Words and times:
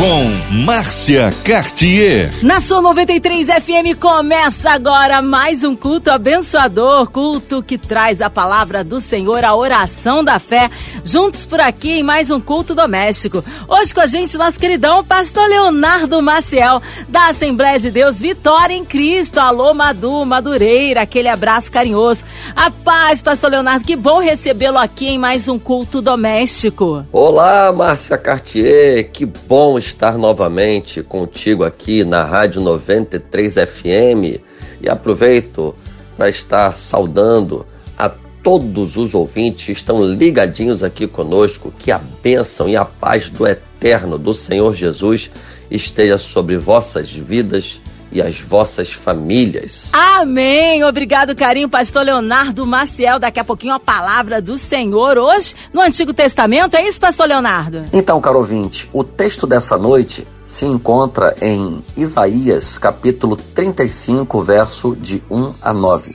com 0.00 0.54
Márcia 0.64 1.30
Cartier. 1.44 2.32
Na 2.42 2.58
sua 2.58 2.80
93 2.80 3.48
FM 3.48 4.00
começa 4.00 4.70
agora 4.70 5.20
mais 5.20 5.62
um 5.62 5.76
culto 5.76 6.10
abençoador, 6.10 7.10
culto 7.10 7.62
que 7.62 7.76
traz 7.76 8.22
a 8.22 8.30
palavra 8.30 8.82
do 8.82 8.98
Senhor, 8.98 9.44
a 9.44 9.54
oração 9.54 10.24
da 10.24 10.38
fé, 10.38 10.70
juntos 11.04 11.44
por 11.44 11.60
aqui 11.60 11.98
em 11.98 12.02
mais 12.02 12.30
um 12.30 12.40
culto 12.40 12.74
doméstico. 12.74 13.44
Hoje 13.68 13.92
com 13.92 14.00
a 14.00 14.06
gente 14.06 14.38
nosso 14.38 14.58
queridão 14.58 15.04
pastor 15.04 15.46
Leonardo 15.46 16.22
Maciel, 16.22 16.80
da 17.06 17.28
Assembleia 17.28 17.78
de 17.78 17.90
Deus 17.90 18.18
Vitória 18.18 18.72
em 18.72 18.86
Cristo. 18.86 19.38
Alô 19.38 19.74
Madu, 19.74 20.24
Madureira, 20.24 21.02
aquele 21.02 21.28
abraço 21.28 21.70
carinhoso. 21.70 22.24
A 22.56 22.70
paz, 22.70 23.20
pastor 23.20 23.50
Leonardo, 23.50 23.84
que 23.84 23.96
bom 23.96 24.18
recebê-lo 24.18 24.78
aqui 24.78 25.08
em 25.08 25.18
mais 25.18 25.46
um 25.46 25.58
culto 25.58 26.00
doméstico. 26.00 27.04
Olá, 27.12 27.70
Márcia 27.70 28.16
Cartier, 28.16 29.10
que 29.12 29.26
bom 29.26 29.78
estar 29.78 29.89
estar 29.90 30.16
novamente 30.16 31.02
contigo 31.02 31.64
aqui 31.64 32.04
na 32.04 32.24
Rádio 32.24 32.60
93 32.62 33.54
FM 33.54 34.40
e 34.80 34.88
aproveito 34.88 35.74
para 36.16 36.28
estar 36.28 36.76
saudando 36.76 37.66
a 37.98 38.08
todos 38.08 38.96
os 38.96 39.14
ouvintes 39.14 39.66
que 39.66 39.72
estão 39.72 40.04
ligadinhos 40.04 40.82
aqui 40.82 41.06
conosco. 41.06 41.72
Que 41.76 41.90
a 41.90 42.00
bênção 42.22 42.68
e 42.68 42.76
a 42.76 42.84
paz 42.84 43.28
do 43.28 43.46
eterno 43.46 44.16
do 44.16 44.32
Senhor 44.32 44.74
Jesus 44.74 45.30
esteja 45.70 46.18
sobre 46.18 46.56
vossas 46.56 47.10
vidas 47.10 47.80
e 48.12 48.20
as 48.20 48.40
vossas 48.40 48.92
famílias. 48.92 49.90
Amém! 49.92 50.84
Obrigado, 50.84 51.34
carinho, 51.34 51.68
pastor 51.68 52.04
Leonardo 52.04 52.66
Maciel. 52.66 53.18
Daqui 53.18 53.40
a 53.40 53.44
pouquinho 53.44 53.74
a 53.74 53.80
palavra 53.80 54.40
do 54.40 54.58
Senhor 54.58 55.18
hoje 55.18 55.54
no 55.72 55.80
Antigo 55.80 56.12
Testamento. 56.12 56.76
É 56.76 56.86
isso, 56.86 57.00
pastor 57.00 57.28
Leonardo? 57.28 57.82
Então, 57.92 58.20
caro 58.20 58.38
ouvinte, 58.38 58.88
o 58.92 59.04
texto 59.04 59.46
dessa 59.46 59.78
noite 59.78 60.26
se 60.44 60.66
encontra 60.66 61.34
em 61.40 61.82
Isaías, 61.96 62.76
capítulo 62.78 63.36
35, 63.36 64.42
verso 64.42 64.96
de 64.96 65.22
1 65.30 65.54
a 65.62 65.72
9. 65.72 66.10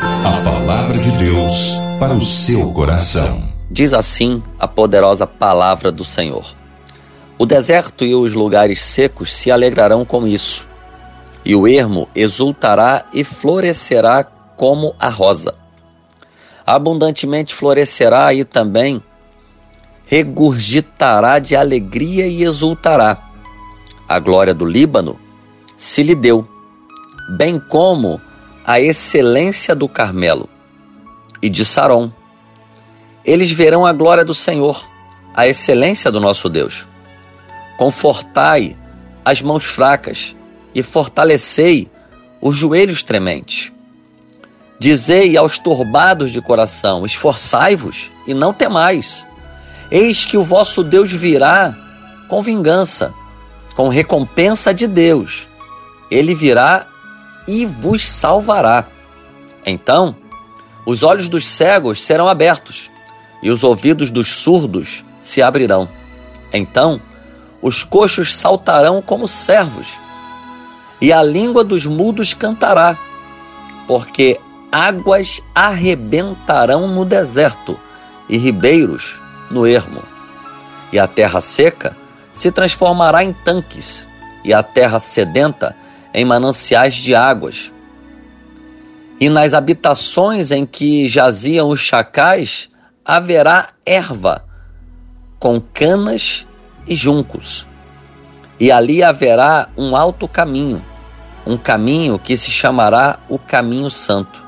A 0.00 0.44
palavra 0.44 0.98
de 0.98 1.10
Deus 1.12 1.78
para 1.98 2.14
o 2.14 2.22
seu 2.22 2.70
coração. 2.72 3.48
Diz 3.70 3.92
assim 3.92 4.42
a 4.58 4.68
poderosa 4.68 5.26
palavra 5.26 5.90
do 5.90 6.04
Senhor. 6.04 6.44
O 7.38 7.46
deserto 7.46 8.04
e 8.04 8.14
os 8.14 8.34
lugares 8.34 8.82
secos 8.82 9.32
se 9.32 9.50
alegrarão 9.50 10.04
com 10.04 10.26
isso 10.26 10.69
e 11.44 11.54
o 11.54 11.66
ermo 11.66 12.08
exultará 12.14 13.04
e 13.12 13.24
florescerá 13.24 14.24
como 14.56 14.94
a 14.98 15.08
rosa. 15.08 15.54
Abundantemente 16.66 17.54
florescerá 17.54 18.32
e 18.34 18.44
também 18.44 19.02
regurgitará 20.06 21.38
de 21.38 21.56
alegria 21.56 22.26
e 22.26 22.42
exultará. 22.42 23.16
A 24.08 24.18
glória 24.18 24.52
do 24.52 24.64
Líbano 24.64 25.18
se 25.76 26.02
lhe 26.02 26.14
deu, 26.14 26.46
bem 27.36 27.58
como 27.58 28.20
a 28.66 28.80
excelência 28.80 29.74
do 29.74 29.88
Carmelo 29.88 30.48
e 31.40 31.48
de 31.48 31.64
Saron. 31.64 32.10
Eles 33.24 33.50
verão 33.50 33.86
a 33.86 33.92
glória 33.92 34.24
do 34.24 34.34
Senhor, 34.34 34.88
a 35.34 35.46
excelência 35.46 36.10
do 36.10 36.20
nosso 36.20 36.48
Deus. 36.48 36.86
Confortai 37.78 38.76
as 39.24 39.40
mãos 39.40 39.64
fracas 39.64 40.34
e 40.74 40.82
fortalecei 40.82 41.90
os 42.40 42.56
joelhos 42.56 43.02
trementes. 43.02 43.72
Dizei 44.78 45.36
aos 45.36 45.58
turbados 45.58 46.32
de 46.32 46.40
coração: 46.40 47.04
esforçai-vos 47.04 48.10
e 48.26 48.32
não 48.32 48.52
temais. 48.52 49.26
Eis 49.90 50.24
que 50.24 50.36
o 50.36 50.44
vosso 50.44 50.82
Deus 50.82 51.12
virá 51.12 51.74
com 52.28 52.42
vingança, 52.42 53.12
com 53.74 53.88
recompensa 53.88 54.72
de 54.72 54.86
Deus. 54.86 55.48
Ele 56.10 56.34
virá 56.34 56.86
e 57.46 57.66
vos 57.66 58.06
salvará. 58.06 58.86
Então, 59.66 60.16
os 60.86 61.02
olhos 61.02 61.28
dos 61.28 61.44
cegos 61.44 62.02
serão 62.02 62.28
abertos 62.28 62.90
e 63.42 63.50
os 63.50 63.62
ouvidos 63.62 64.10
dos 64.10 64.30
surdos 64.30 65.04
se 65.20 65.42
abrirão. 65.42 65.88
Então, 66.52 67.00
os 67.60 67.84
coxos 67.84 68.34
saltarão 68.34 69.02
como 69.02 69.28
servos 69.28 69.98
e 71.00 71.12
a 71.12 71.22
língua 71.22 71.64
dos 71.64 71.86
mudos 71.86 72.34
cantará, 72.34 72.96
porque 73.86 74.38
águas 74.70 75.42
arrebentarão 75.54 76.86
no 76.86 77.04
deserto 77.04 77.78
e 78.28 78.36
ribeiros 78.36 79.20
no 79.50 79.66
ermo. 79.66 80.02
E 80.92 80.98
a 80.98 81.06
terra 81.06 81.40
seca 81.40 81.96
se 82.32 82.52
transformará 82.52 83.24
em 83.24 83.32
tanques, 83.32 84.06
e 84.44 84.52
a 84.52 84.62
terra 84.62 84.98
sedenta 84.98 85.74
em 86.12 86.24
mananciais 86.24 86.94
de 86.94 87.14
águas. 87.14 87.72
E 89.20 89.28
nas 89.28 89.54
habitações 89.54 90.50
em 90.50 90.64
que 90.64 91.08
jaziam 91.08 91.68
os 91.68 91.80
chacais 91.80 92.70
haverá 93.04 93.68
erva, 93.84 94.44
com 95.38 95.60
canas 95.60 96.46
e 96.86 96.94
juncos. 96.96 97.66
E 98.60 98.70
ali 98.70 99.02
haverá 99.02 99.70
um 99.74 99.96
alto 99.96 100.28
caminho, 100.28 100.84
um 101.46 101.56
caminho 101.56 102.18
que 102.18 102.36
se 102.36 102.50
chamará 102.50 103.18
o 103.26 103.38
caminho 103.38 103.90
santo. 103.90 104.44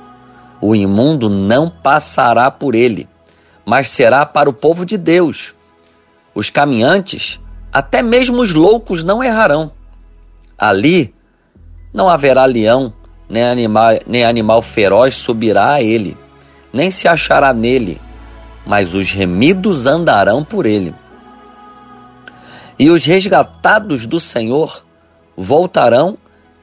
O 0.60 0.76
imundo 0.76 1.30
não 1.30 1.70
passará 1.70 2.50
por 2.50 2.74
ele, 2.74 3.08
mas 3.64 3.88
será 3.88 4.26
para 4.26 4.50
o 4.50 4.52
povo 4.52 4.84
de 4.84 4.98
Deus. 4.98 5.54
Os 6.34 6.50
caminhantes, 6.50 7.40
até 7.72 8.02
mesmo 8.02 8.42
os 8.42 8.52
loucos, 8.52 9.02
não 9.02 9.24
errarão. 9.24 9.72
Ali 10.58 11.14
não 11.92 12.06
haverá 12.06 12.44
leão, 12.44 12.92
nem 13.30 13.44
animal, 13.44 13.98
nem 14.06 14.24
animal 14.26 14.60
feroz 14.60 15.14
subirá 15.14 15.72
a 15.72 15.82
ele, 15.82 16.16
nem 16.70 16.90
se 16.90 17.08
achará 17.08 17.54
nele, 17.54 17.98
mas 18.66 18.94
os 18.94 19.10
remidos 19.10 19.86
andarão 19.86 20.44
por 20.44 20.66
ele. 20.66 20.94
E 22.78 22.90
os 22.90 23.04
resgatados 23.04 24.06
do 24.06 24.18
Senhor 24.18 24.84
voltarão 25.36 26.18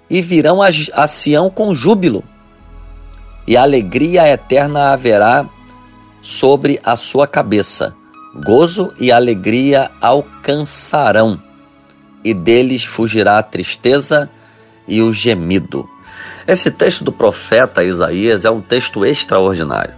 e 0.10 0.22
virão 0.22 0.62
a, 0.62 0.70
a 0.94 1.08
Sião 1.08 1.50
com 1.50 1.74
júbilo, 1.76 2.24
e 3.48 3.56
alegria 3.56 4.28
eterna 4.28 4.92
haverá 4.94 5.48
sobre 6.22 6.80
a 6.84 6.96
sua 6.96 7.28
cabeça. 7.28 7.96
Gozo 8.44 8.94
e 9.00 9.12
alegria 9.12 9.90
alcançarão, 10.00 11.42
e 12.24 12.34
deles 12.34 12.84
fugirá 12.84 13.38
a 13.40 13.44
tristeza 13.44 14.30
e 14.88 15.02
o 15.02 15.12
gemido. 15.12 15.90
Esse 16.48 16.72
texto 16.72 17.04
do 17.04 17.12
profeta 17.12 17.84
Isaías 17.84 18.46
é 18.46 18.52
um 18.52 18.62
texto 18.62 19.06
extraordinário. 19.06 19.94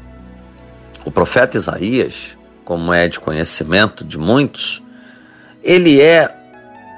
O 1.06 1.12
profeta 1.12 1.58
Isaías, 1.58 2.38
como 2.64 2.94
é 2.94 3.08
de 3.08 3.20
conhecimento 3.20 4.04
de 4.04 4.18
muitos, 4.18 4.84
ele 5.64 6.02
é 6.02 6.30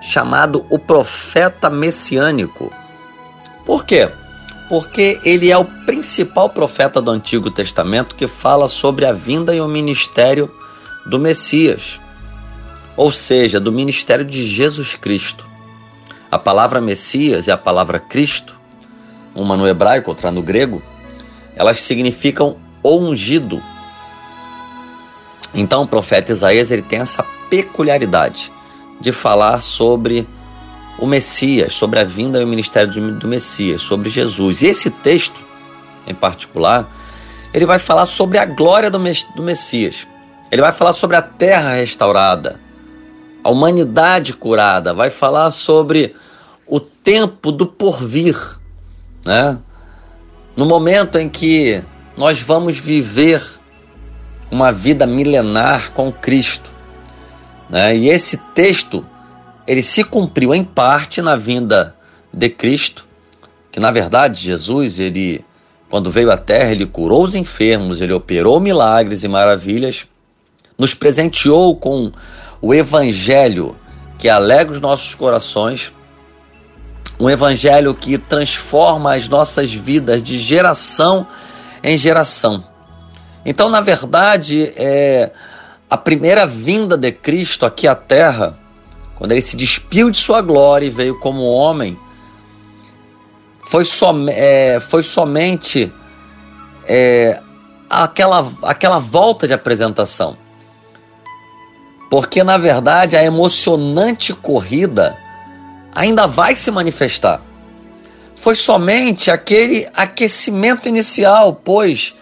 chamado 0.01 0.65
o 0.69 0.77
profeta 0.77 1.69
messiânico 1.69 2.71
por 3.65 3.85
quê? 3.85 4.09
Porque 4.67 5.19
ele 5.23 5.49
é 5.49 5.57
o 5.57 5.65
principal 5.65 6.49
profeta 6.49 7.01
do 7.01 7.11
Antigo 7.11 7.49
Testamento 7.49 8.15
que 8.15 8.27
fala 8.27 8.67
sobre 8.67 9.05
a 9.05 9.13
vinda 9.13 9.55
e 9.55 9.61
o 9.61 9.67
ministério 9.67 10.51
do 11.05 11.19
Messias, 11.19 11.99
ou 12.97 13.11
seja, 13.11 13.59
do 13.59 13.71
ministério 13.71 14.25
de 14.25 14.45
Jesus 14.45 14.95
Cristo. 14.95 15.45
A 16.29 16.37
palavra 16.37 16.81
Messias 16.81 17.47
e 17.47 17.51
a 17.51 17.57
palavra 17.57 17.99
Cristo, 17.99 18.59
uma 19.35 19.55
no 19.55 19.67
hebraico, 19.67 20.11
outra 20.11 20.31
no 20.31 20.41
grego, 20.41 20.81
elas 21.55 21.81
significam 21.81 22.57
ungido. 22.83 23.61
Então 25.53 25.83
o 25.83 25.87
profeta 25.87 26.31
Isaías 26.31 26.71
ele 26.71 26.81
tem 26.81 26.99
essa 26.99 27.23
peculiaridade 27.49 28.51
de 28.99 29.11
falar 29.11 29.61
sobre 29.61 30.27
o 30.97 31.05
Messias, 31.05 31.73
sobre 31.73 31.99
a 31.99 32.03
vinda 32.03 32.39
e 32.39 32.43
o 32.43 32.47
ministério 32.47 32.91
do 33.13 33.27
Messias, 33.27 33.81
sobre 33.81 34.09
Jesus. 34.09 34.61
E 34.61 34.67
esse 34.67 34.89
texto, 34.89 35.39
em 36.07 36.13
particular, 36.13 36.89
ele 37.53 37.65
vai 37.65 37.79
falar 37.79 38.05
sobre 38.05 38.37
a 38.37 38.45
glória 38.45 38.89
do 38.89 38.99
Messias. 38.99 40.07
Ele 40.51 40.61
vai 40.61 40.71
falar 40.71 40.93
sobre 40.93 41.15
a 41.15 41.21
terra 41.21 41.75
restaurada, 41.75 42.59
a 43.43 43.49
humanidade 43.49 44.33
curada, 44.33 44.93
vai 44.93 45.09
falar 45.09 45.51
sobre 45.51 46.15
o 46.67 46.79
tempo 46.79 47.51
do 47.51 47.67
porvir, 47.67 48.37
né? 49.25 49.59
No 50.55 50.65
momento 50.65 51.17
em 51.17 51.27
que 51.27 51.83
nós 52.15 52.39
vamos 52.39 52.77
viver 52.77 53.41
uma 54.51 54.71
vida 54.71 55.05
milenar 55.05 55.91
com 55.91 56.11
Cristo, 56.11 56.71
né? 57.69 57.95
E 57.95 58.09
esse 58.09 58.37
texto 58.55 59.05
ele 59.65 59.83
se 59.83 60.03
cumpriu 60.03 60.53
em 60.53 60.63
parte 60.63 61.21
na 61.21 61.35
vinda 61.35 61.95
de 62.31 62.49
Cristo, 62.49 63.05
que 63.71 63.79
na 63.79 63.91
verdade 63.91 64.41
Jesus, 64.41 64.99
ele 64.99 65.43
quando 65.89 66.09
veio 66.09 66.31
à 66.31 66.37
terra, 66.37 66.71
ele 66.71 66.87
curou 66.87 67.23
os 67.23 67.35
enfermos, 67.35 68.01
ele 68.01 68.13
operou 68.13 68.59
milagres 68.59 69.23
e 69.23 69.27
maravilhas, 69.27 70.07
nos 70.75 70.95
presenteou 70.95 71.75
com 71.75 72.11
o 72.59 72.73
evangelho 72.73 73.77
que 74.17 74.27
alegra 74.27 74.73
os 74.73 74.81
nossos 74.81 75.13
corações, 75.13 75.93
um 77.19 77.29
evangelho 77.29 77.93
que 77.93 78.17
transforma 78.17 79.13
as 79.13 79.27
nossas 79.27 79.71
vidas 79.71 80.23
de 80.23 80.39
geração 80.39 81.27
em 81.83 81.95
geração. 81.95 82.63
Então, 83.45 83.69
na 83.69 83.81
verdade, 83.81 84.73
é 84.75 85.31
a 85.93 85.97
primeira 85.97 86.47
vinda 86.47 86.97
de 86.97 87.11
Cristo 87.11 87.67
aqui 87.67 87.87
à 87.87 87.93
terra, 87.93 88.57
quando 89.15 89.31
ele 89.31 89.41
se 89.41 89.55
despiu 89.55 90.09
de 90.09 90.17
sua 90.17 90.41
glória 90.41 90.87
e 90.87 90.89
veio 90.89 91.19
como 91.19 91.43
homem, 91.43 91.95
foi, 93.61 93.85
som, 93.85 94.25
é, 94.27 94.79
foi 94.79 95.03
somente 95.03 95.93
é, 96.87 97.39
aquela, 97.87 98.51
aquela 98.63 98.97
volta 98.97 99.45
de 99.45 99.53
apresentação. 99.53 100.35
Porque, 102.09 102.43
na 102.43 102.57
verdade, 102.57 103.15
a 103.15 103.23
emocionante 103.23 104.33
corrida 104.33 105.15
ainda 105.93 106.25
vai 106.25 106.55
se 106.55 106.71
manifestar. 106.71 107.39
Foi 108.33 108.55
somente 108.55 109.29
aquele 109.29 109.87
aquecimento 109.95 110.89
inicial, 110.89 111.53
pois 111.63 112.15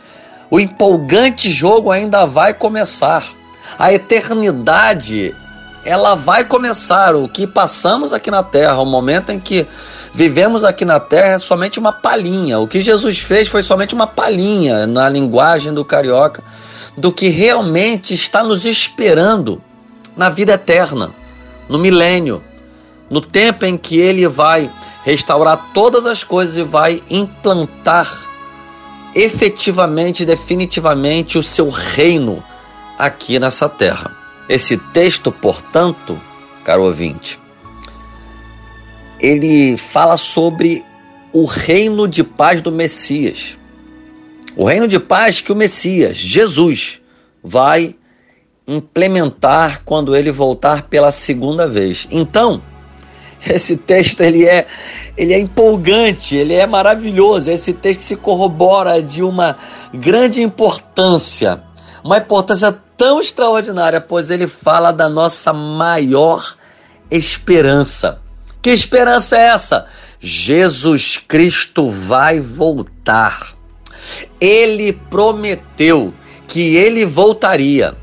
o 0.50 0.59
empolgante 0.59 1.50
jogo 1.50 1.89
ainda 1.89 2.25
vai 2.25 2.53
começar. 2.53 3.39
A 3.77 3.94
eternidade, 3.94 5.35
ela 5.83 6.15
vai 6.15 6.44
começar. 6.44 7.15
O 7.15 7.27
que 7.27 7.47
passamos 7.47 8.13
aqui 8.13 8.29
na 8.29 8.44
terra, 8.44 8.79
o 8.81 8.85
momento 8.85 9.31
em 9.31 9.39
que 9.39 9.68
vivemos 10.13 10.63
aqui 10.63 10.85
na 10.85 11.00
terra 11.00 11.35
é 11.35 11.39
somente 11.39 11.79
uma 11.79 11.91
palhinha. 11.91 12.59
O 12.59 12.68
que 12.68 12.81
Jesus 12.81 13.19
fez 13.19 13.47
foi 13.47 13.63
somente 13.63 13.95
uma 13.95 14.07
palhinha, 14.07 14.85
na 14.85 15.09
linguagem 15.09 15.73
do 15.73 15.85
carioca, 15.85 16.44
do 16.97 17.12
que 17.12 17.29
realmente 17.29 18.13
está 18.13 18.44
nos 18.44 18.65
esperando 18.65 19.62
na 20.15 20.29
vida 20.29 20.53
eterna, 20.53 21.12
no 21.69 21.79
milênio, 21.79 22.44
no 23.09 23.21
tempo 23.21 23.65
em 23.65 23.77
que 23.77 24.00
ele 24.00 24.27
vai 24.27 24.69
restaurar 25.03 25.71
todas 25.73 26.06
as 26.06 26.23
coisas 26.23 26.57
e 26.57 26.63
vai 26.63 27.01
implantar 27.09 28.09
efetivamente, 29.15 30.25
definitivamente 30.25 31.38
o 31.38 31.44
seu 31.44 31.69
reino 31.69 32.44
aqui 33.01 33.39
nessa 33.39 33.68
terra. 33.68 34.15
Esse 34.48 34.77
texto, 34.77 35.31
portanto, 35.31 36.21
caro 36.63 36.83
ouvinte, 36.83 37.39
ele 39.19 39.75
fala 39.75 40.18
sobre 40.18 40.86
o 41.33 41.45
reino 41.45 42.07
de 42.07 42.24
paz 42.24 42.62
do 42.62 42.71
Messias. 42.71 43.57
O 44.56 44.65
reino 44.65 44.88
de 44.88 45.00
paz 45.00 45.42
que 45.42 45.51
o 45.51 45.56
Messias, 45.56 46.15
Jesus, 46.15 47.01
vai 47.44 47.95
implementar 48.68 49.81
quando 49.83 50.15
ele 50.15 50.31
voltar 50.31 50.83
pela 50.83 51.12
segunda 51.12 51.68
vez. 51.68 52.07
Então, 52.12 52.62
esse 53.50 53.77
texto 53.77 54.21
ele 54.21 54.45
é 54.45 54.68
ele 55.18 55.33
é 55.33 55.39
empolgante, 55.39 56.36
ele 56.36 56.54
é 56.54 56.68
maravilhoso. 56.68 57.50
Esse 57.50 57.74
texto 57.74 58.01
se 58.01 58.15
corrobora 58.15 59.01
de 59.01 59.24
uma 59.24 59.57
grande 59.94 60.42
importância, 60.44 61.63
uma 62.03 62.18
importância 62.18 62.77
tão 62.98 63.19
extraordinária, 63.19 64.01
pois 64.01 64.30
ele 64.30 64.48
fala 64.48 64.92
da 64.92 65.09
nossa 65.09 65.53
maior 65.53 66.56
esperança. 67.09 68.19
Que 68.62 68.69
esperança 68.69 69.38
é 69.38 69.48
essa? 69.48 69.88
Jesus 70.19 71.18
Cristo 71.18 71.89
vai 71.89 72.39
voltar. 72.39 73.53
Ele 74.39 74.94
prometeu 74.94 76.13
que 76.48 76.75
ele 76.75 77.06
voltaria. 77.06 77.95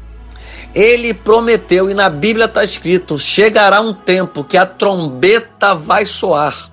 Ele 0.75 1.15
prometeu, 1.15 1.91
e 1.91 1.95
na 1.95 2.09
Bíblia 2.09 2.47
está 2.47 2.63
escrito: 2.63 3.19
chegará 3.19 3.81
um 3.81 3.93
tempo 3.93 4.45
que 4.45 4.57
a 4.57 4.67
trombeta 4.67 5.75
vai 5.75 6.05
soar. 6.05 6.71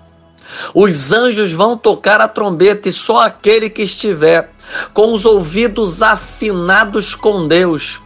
Os 0.74 1.12
anjos 1.12 1.52
vão 1.52 1.78
tocar 1.78 2.22
a 2.22 2.28
trombeta, 2.28 2.90
e 2.90 2.92
só 2.92 3.22
aquele 3.22 3.70
que 3.70 3.84
estiver 3.84 4.52
com 4.94 5.14
os 5.14 5.26
ouvidos 5.26 6.02
afinados 6.02 7.14
com 7.14 7.48
Deus, 7.48 8.00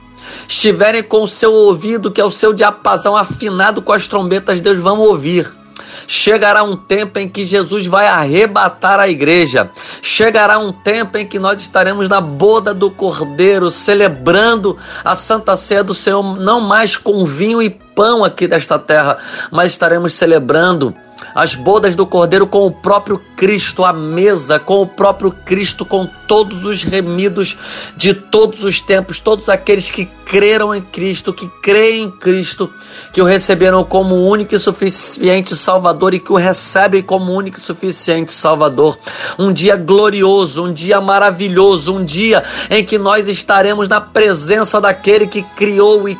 estiverem 0.47 1.03
com 1.03 1.23
o 1.23 1.27
seu 1.27 1.53
ouvido, 1.53 2.11
que 2.11 2.21
é 2.21 2.25
o 2.25 2.31
seu 2.31 2.53
diapasão 2.53 3.15
afinado 3.15 3.81
com 3.81 3.93
as 3.93 4.07
trombetas, 4.07 4.61
Deus 4.61 4.77
vão 4.77 4.99
ouvir. 4.99 5.59
Chegará 6.07 6.63
um 6.63 6.75
tempo 6.75 7.19
em 7.19 7.29
que 7.29 7.45
Jesus 7.45 7.85
vai 7.85 8.07
arrebatar 8.07 8.99
a 8.99 9.07
igreja. 9.07 9.69
Chegará 10.01 10.57
um 10.57 10.71
tempo 10.71 11.17
em 11.17 11.25
que 11.25 11.37
nós 11.37 11.61
estaremos 11.61 12.09
na 12.09 12.19
boda 12.19 12.73
do 12.73 12.89
Cordeiro, 12.89 13.69
celebrando 13.69 14.77
a 15.03 15.15
Santa 15.15 15.55
Ceia 15.55 15.83
do 15.83 15.93
Senhor, 15.93 16.23
não 16.23 16.59
mais 16.59 16.97
com 16.97 17.25
vinho 17.25 17.61
e 17.61 17.69
pão 17.99 18.23
aqui 18.23 18.47
desta 18.47 18.79
terra, 18.79 19.17
mas 19.51 19.73
estaremos 19.73 20.13
celebrando 20.13 20.95
as 21.35 21.55
bodas 21.55 21.95
do 21.95 22.05
Cordeiro 22.05 22.47
com 22.47 22.65
o 22.65 22.71
próprio 22.71 23.21
Cristo, 23.35 23.83
a 23.83 23.93
mesa 23.93 24.59
com 24.59 24.81
o 24.81 24.87
próprio 24.87 25.31
Cristo, 25.31 25.85
com 25.85 26.07
todos 26.27 26.65
os 26.65 26.83
remidos 26.83 27.57
de 27.95 28.13
todos 28.13 28.63
os 28.63 28.79
tempos, 28.79 29.19
todos 29.19 29.49
aqueles 29.49 29.89
que 29.89 30.05
creram 30.25 30.75
em 30.75 30.81
Cristo, 30.81 31.33
que 31.33 31.47
creem 31.61 32.03
em 32.03 32.11
Cristo, 32.11 32.71
que 33.11 33.21
o 33.21 33.25
receberam 33.25 33.83
como 33.83 34.15
único 34.27 34.55
e 34.55 34.59
suficiente 34.59 35.55
Salvador 35.55 36.13
e 36.13 36.19
que 36.19 36.31
o 36.31 36.35
recebem 36.35 37.01
como 37.01 37.33
único 37.33 37.57
e 37.57 37.61
suficiente 37.61 38.31
Salvador. 38.31 38.97
Um 39.37 39.51
dia 39.51 39.75
glorioso, 39.75 40.65
um 40.65 40.71
dia 40.71 41.01
maravilhoso, 41.01 41.95
um 41.95 42.03
dia 42.03 42.43
em 42.69 42.83
que 42.83 42.97
nós 42.97 43.27
estaremos 43.27 43.89
na 43.89 43.99
presença 43.99 44.79
daquele 44.79 45.27
que 45.27 45.41
criou 45.41 46.07
e 46.07 46.15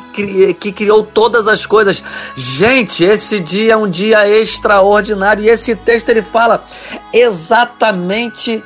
que 0.54 0.72
criou 0.72 1.04
todas 1.04 1.46
as 1.46 1.66
coisas. 1.70 2.02
Gente, 2.34 3.04
esse 3.04 3.38
dia 3.38 3.74
é 3.74 3.76
um 3.76 3.88
dia 3.88 4.28
extraordinário 4.28 5.44
e 5.44 5.48
esse 5.48 5.76
texto 5.76 6.08
ele 6.08 6.20
fala 6.20 6.64
exatamente 7.14 8.62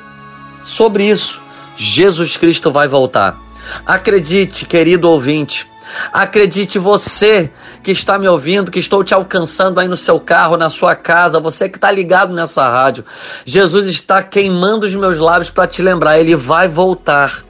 sobre 0.63 1.05
isso. 1.05 1.41
Jesus 1.77 2.35
Cristo 2.35 2.71
vai 2.71 2.87
voltar. 2.87 3.37
Acredite, 3.85 4.65
querido 4.65 5.07
ouvinte, 5.07 5.67
acredite 6.11 6.79
você 6.79 7.51
que 7.83 7.91
está 7.91 8.17
me 8.17 8.27
ouvindo, 8.27 8.71
que 8.71 8.79
estou 8.79 9.03
te 9.03 9.13
alcançando 9.13 9.79
aí 9.79 9.87
no 9.87 9.97
seu 9.97 10.19
carro, 10.19 10.57
na 10.57 10.69
sua 10.69 10.95
casa, 10.95 11.39
você 11.39 11.69
que 11.69 11.77
está 11.77 11.91
ligado 11.91 12.33
nessa 12.33 12.67
rádio. 12.67 13.05
Jesus 13.45 13.85
está 13.87 14.23
queimando 14.23 14.87
os 14.87 14.95
meus 14.95 15.19
lábios 15.19 15.51
para 15.51 15.67
te 15.67 15.83
lembrar, 15.83 16.19
ele 16.19 16.35
vai 16.35 16.67
voltar. 16.67 17.43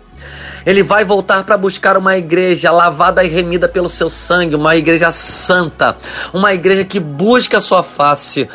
Ele 0.65 0.81
vai 0.81 1.05
voltar 1.05 1.43
para 1.43 1.57
buscar 1.57 1.97
uma 1.97 2.17
igreja 2.17 2.71
lavada 2.71 3.23
e 3.23 3.27
remida 3.27 3.67
pelo 3.67 3.89
seu 3.89 4.09
sangue, 4.09 4.55
uma 4.55 4.75
igreja 4.75 5.11
santa, 5.11 5.95
uma 6.33 6.53
igreja 6.53 6.83
que 6.83 6.99
busca 6.99 7.57
a 7.57 7.61
sua 7.61 7.83
face. 7.83 8.49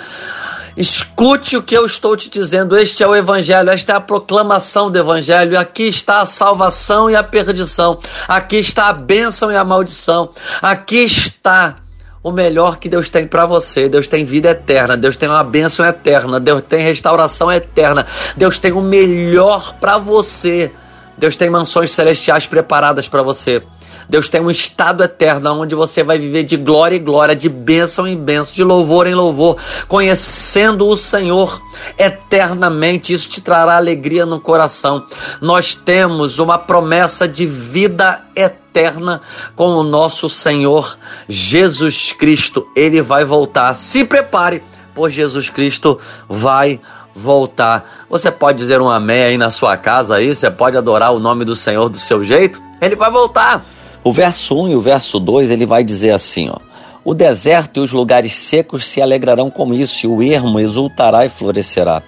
Escute 0.77 1.57
o 1.57 1.63
que 1.63 1.77
eu 1.77 1.85
estou 1.85 2.17
te 2.17 2.31
dizendo. 2.31 2.77
Este 2.77 3.03
é 3.03 3.07
o 3.07 3.15
Evangelho, 3.15 3.71
esta 3.71 3.93
é 3.93 3.97
a 3.97 4.01
proclamação 4.01 4.91
do 4.91 4.99
Evangelho. 4.99 5.59
Aqui 5.59 5.85
está 5.85 6.21
a 6.21 6.27
salvação 6.27 7.11
e 7.11 7.17
a 7.17 7.23
perdição. 7.23 7.99
Aqui 8.27 8.57
está 8.57 8.89
a 8.89 8.93
bênção 8.93 9.53
e 9.53 9.57
a 9.57 9.65
maldição. 9.65 10.31
Aqui 10.63 11.05
está 11.05 11.77
o 12.23 12.31
melhor 12.31 12.79
que 12.79 12.89
Deus 12.89 13.11
tem 13.11 13.27
para 13.27 13.47
você. 13.47 13.89
Deus 13.89 14.09
tem 14.09 14.25
vida 14.25 14.51
eterna, 14.51 14.97
Deus 14.97 15.17
tem 15.17 15.29
uma 15.29 15.45
bênção 15.45 15.85
eterna, 15.85 16.39
Deus 16.39 16.63
tem 16.63 16.85
restauração 16.85 17.51
eterna, 17.51 18.07
Deus 18.37 18.59
tem 18.59 18.73
o 18.73 18.81
melhor 18.81 19.75
para 19.81 19.99
você. 19.99 20.71
Deus 21.17 21.37
tem 21.37 21.51
mansões 21.51 21.93
celestiais 21.93 22.47
preparadas 22.47 23.09
para 23.09 23.23
você. 23.23 23.63
Deus 24.11 24.29
tem 24.29 24.41
um 24.41 24.51
estado 24.51 25.05
eterno 25.05 25.61
onde 25.61 25.73
você 25.77 26.03
vai 26.03 26.19
viver 26.19 26.43
de 26.43 26.57
glória 26.57 26.97
em 26.97 27.05
glória, 27.05 27.37
de 27.37 27.49
bênção 27.49 28.09
em 28.09 28.17
bênção, 28.17 28.53
de 28.53 28.65
louvor 28.65 29.07
em 29.07 29.15
louvor, 29.15 29.57
conhecendo 29.87 30.89
o 30.89 30.97
Senhor 30.97 31.63
eternamente. 31.97 33.13
Isso 33.13 33.29
te 33.29 33.41
trará 33.41 33.77
alegria 33.77 34.27
no 34.27 34.41
coração. 34.41 35.07
Nós 35.41 35.77
temos 35.77 36.41
uma 36.41 36.59
promessa 36.59 37.29
de 37.29 37.47
vida 37.47 38.25
eterna 38.35 39.21
com 39.55 39.69
o 39.77 39.85
nosso 39.85 40.29
Senhor 40.29 40.99
Jesus 41.29 42.13
Cristo. 42.13 42.67
Ele 42.75 43.01
vai 43.01 43.25
voltar. 43.25 43.75
Se 43.75 44.05
prepare, 44.05 44.61
pois 44.93 45.15
Jesus 45.15 45.51
Cristo 45.51 46.01
vai 46.29 46.81
voltar. 47.15 48.07
Você 48.09 48.31
pode 48.31 48.59
dizer 48.59 48.81
um 48.81 48.89
amém 48.89 49.23
aí 49.23 49.39
na 49.39 49.51
sua 49.51 49.77
casa 49.77 50.17
aí, 50.17 50.35
você 50.35 50.51
pode 50.51 50.77
adorar 50.77 51.13
o 51.13 51.19
nome 51.19 51.45
do 51.45 51.57
Senhor 51.57 51.89
do 51.89 51.99
seu 51.99 52.23
jeito? 52.25 52.63
Ele 52.81 52.97
vai 52.97 53.11
voltar. 53.11 53.65
O 54.03 54.13
verso 54.13 54.59
1 54.59 54.71
e 54.71 54.75
o 54.77 54.81
verso 54.81 55.21
2 55.21 55.51
ele 55.51 55.67
vai 55.67 55.85
dizer 55.85 56.13
assim: 56.13 56.51
ó, 56.51 56.57
O 57.05 57.13
deserto 57.13 57.79
e 57.79 57.81
os 57.81 57.93
lugares 57.93 58.35
secos 58.35 58.87
se 58.87 59.03
alegrarão 59.03 59.51
com 59.51 59.75
isso, 59.75 60.07
e 60.07 60.09
o 60.09 60.23
ermo 60.23 60.59
exultará 60.59 61.25
e 61.25 61.29
florescerá. 61.29 62.03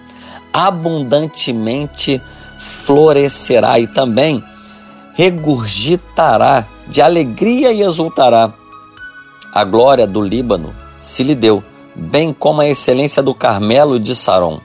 Abundantemente 0.53 2.21
florescerá 2.59 3.79
e 3.79 3.87
também 3.87 4.43
regurgitará 5.15 6.67
de 6.89 7.03
alegria 7.03 7.73
e 7.73 7.83
exultará. 7.83 8.53
A 9.53 9.65
glória 9.65 10.07
do 10.07 10.21
Líbano 10.21 10.75
se 11.01 11.23
lhe 11.23 11.35
deu, 11.35 11.63
bem 11.95 12.33
como 12.33 12.61
a 12.61 12.69
excelência 12.69 13.23
do 13.23 13.35
Carmelo 13.35 14.01
de 14.01 14.15
Saron. 14.15 14.61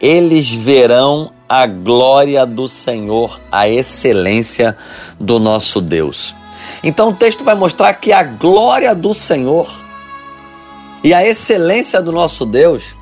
Eles 0.00 0.50
verão 0.50 1.32
a 1.48 1.66
glória 1.66 2.44
do 2.44 2.68
Senhor, 2.68 3.40
a 3.50 3.68
excelência 3.68 4.76
do 5.18 5.38
nosso 5.38 5.80
Deus. 5.80 6.34
Então 6.82 7.10
o 7.10 7.14
texto 7.14 7.44
vai 7.44 7.54
mostrar 7.54 7.94
que 7.94 8.12
a 8.12 8.22
glória 8.22 8.94
do 8.94 9.14
Senhor 9.14 9.68
e 11.02 11.14
a 11.14 11.26
excelência 11.26 12.02
do 12.02 12.12
nosso 12.12 12.44
Deus 12.44 12.96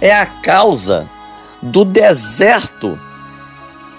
é 0.00 0.12
a 0.12 0.26
causa 0.26 1.08
do 1.62 1.84
deserto 1.84 2.98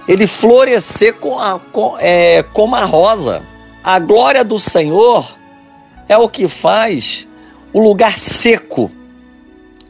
ele 0.07 0.25
florescer 0.25 1.15
com 1.15 1.37
a, 1.37 1.59
com, 1.59 1.97
é, 1.99 2.43
como 2.53 2.75
a 2.75 2.85
rosa. 2.85 3.43
A 3.83 3.99
glória 3.99 4.43
do 4.43 4.57
Senhor 4.57 5.37
é 6.07 6.17
o 6.17 6.29
que 6.29 6.47
faz 6.47 7.27
o 7.73 7.81
lugar 7.81 8.17
seco, 8.17 8.89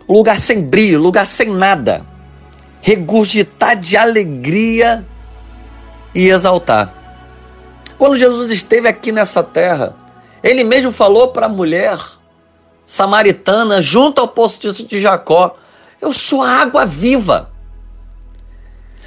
o 0.08 0.14
lugar 0.14 0.40
sem 0.40 0.62
brilho, 0.62 1.00
o 1.00 1.04
lugar 1.04 1.28
sem 1.28 1.50
nada, 1.52 2.04
regurgitar 2.82 3.76
de 3.76 3.98
alegria 3.98 5.06
e 6.14 6.30
exaltar. 6.30 6.94
Quando 7.98 8.16
Jesus 8.16 8.52
esteve 8.52 8.88
aqui 8.88 9.12
nessa 9.12 9.44
terra, 9.44 9.96
ele 10.44 10.64
mesmo 10.64 10.92
falou 10.92 11.30
para 11.30 11.48
a 11.48 11.50
mulher 11.50 12.00
samaritana, 12.86 13.82
junto 13.82 14.22
ao 14.22 14.28
poço 14.28 14.86
de 14.86 15.00
Jacó: 15.00 15.56
Eu 16.00 16.14
sou 16.14 16.42
a 16.42 16.50
água 16.62 16.86
viva. 16.86 17.52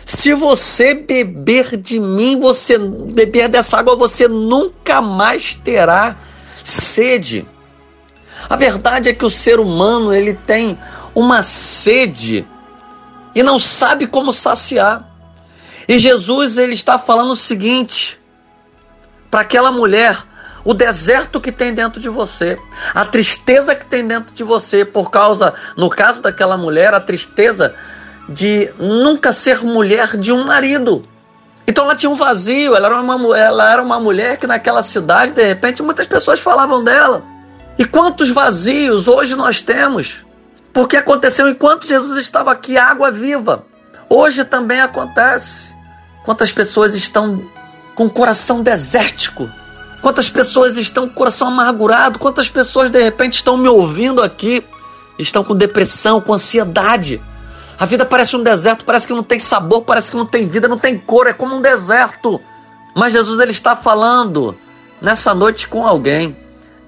Se 0.04 0.34
você 0.34 0.92
beber 0.92 1.76
de 1.76 2.00
mim, 2.00 2.38
você 2.40 2.76
beber 2.78 3.48
dessa 3.48 3.78
água, 3.78 3.94
você 3.94 4.26
nunca 4.26 5.00
mais 5.00 5.54
terá 5.54 6.16
sede. 6.64 7.46
A 8.48 8.56
verdade 8.56 9.08
é 9.08 9.14
que 9.14 9.24
o 9.24 9.30
ser 9.30 9.60
humano 9.60 10.12
ele 10.12 10.34
tem 10.34 10.76
uma 11.14 11.42
sede 11.42 12.44
e 13.34 13.42
não 13.42 13.58
sabe 13.58 14.06
como 14.06 14.32
saciar. 14.32 15.04
E 15.88 15.98
Jesus 15.98 16.56
ele 16.56 16.74
está 16.74 16.98
falando 16.98 17.32
o 17.32 17.36
seguinte 17.36 18.20
para 19.30 19.40
aquela 19.40 19.70
mulher: 19.70 20.16
o 20.64 20.74
deserto 20.74 21.40
que 21.40 21.52
tem 21.52 21.72
dentro 21.72 22.00
de 22.00 22.08
você, 22.08 22.58
a 22.94 23.04
tristeza 23.04 23.74
que 23.74 23.86
tem 23.86 24.06
dentro 24.06 24.34
de 24.34 24.44
você, 24.44 24.84
por 24.84 25.10
causa, 25.10 25.54
no 25.76 25.88
caso 25.88 26.20
daquela 26.20 26.56
mulher, 26.56 26.94
a 26.94 27.00
tristeza 27.00 27.74
de 28.28 28.72
nunca 28.78 29.32
ser 29.32 29.64
mulher 29.64 30.16
de 30.16 30.32
um 30.32 30.44
marido. 30.44 31.04
Então 31.66 31.84
ela 31.84 31.94
tinha 31.94 32.10
um 32.10 32.16
vazio, 32.16 32.74
ela 32.74 32.88
era 32.88 33.00
uma, 33.00 33.38
ela 33.38 33.72
era 33.72 33.82
uma 33.82 34.00
mulher 34.00 34.36
que 34.36 34.46
naquela 34.46 34.82
cidade, 34.82 35.32
de 35.32 35.44
repente, 35.44 35.82
muitas 35.82 36.06
pessoas 36.06 36.40
falavam 36.40 36.82
dela. 36.82 37.22
E 37.78 37.84
quantos 37.84 38.28
vazios 38.28 39.08
hoje 39.08 39.34
nós 39.34 39.62
temos? 39.62 40.24
Porque 40.72 40.96
aconteceu 40.96 41.48
enquanto 41.48 41.86
Jesus 41.86 42.18
estava 42.18 42.52
aqui, 42.52 42.76
água 42.76 43.10
viva. 43.10 43.64
Hoje 44.08 44.44
também 44.44 44.80
acontece. 44.80 45.74
Quantas 46.24 46.52
pessoas 46.52 46.94
estão 46.94 47.42
com 47.94 48.06
o 48.06 48.10
coração 48.10 48.62
desértico? 48.62 49.48
Quantas 50.02 50.30
pessoas 50.30 50.76
estão 50.76 51.06
com 51.06 51.12
o 51.12 51.16
coração 51.16 51.48
amargurado? 51.48 52.18
Quantas 52.18 52.48
pessoas 52.48 52.90
de 52.90 53.02
repente 53.02 53.34
estão 53.34 53.56
me 53.56 53.68
ouvindo 53.68 54.22
aqui? 54.22 54.64
Estão 55.18 55.44
com 55.44 55.54
depressão, 55.54 56.20
com 56.20 56.32
ansiedade. 56.32 57.20
A 57.78 57.86
vida 57.86 58.04
parece 58.04 58.36
um 58.36 58.42
deserto, 58.42 58.84
parece 58.84 59.06
que 59.06 59.12
não 59.12 59.22
tem 59.22 59.38
sabor, 59.38 59.82
parece 59.82 60.10
que 60.10 60.16
não 60.16 60.26
tem 60.26 60.46
vida, 60.46 60.68
não 60.68 60.78
tem 60.78 60.98
cor, 60.98 61.26
é 61.26 61.32
como 61.32 61.56
um 61.56 61.60
deserto. 61.60 62.40
Mas 62.94 63.12
Jesus 63.12 63.40
ele 63.40 63.52
está 63.52 63.74
falando 63.74 64.56
nessa 65.00 65.34
noite 65.34 65.68
com 65.68 65.86
alguém. 65.86 66.36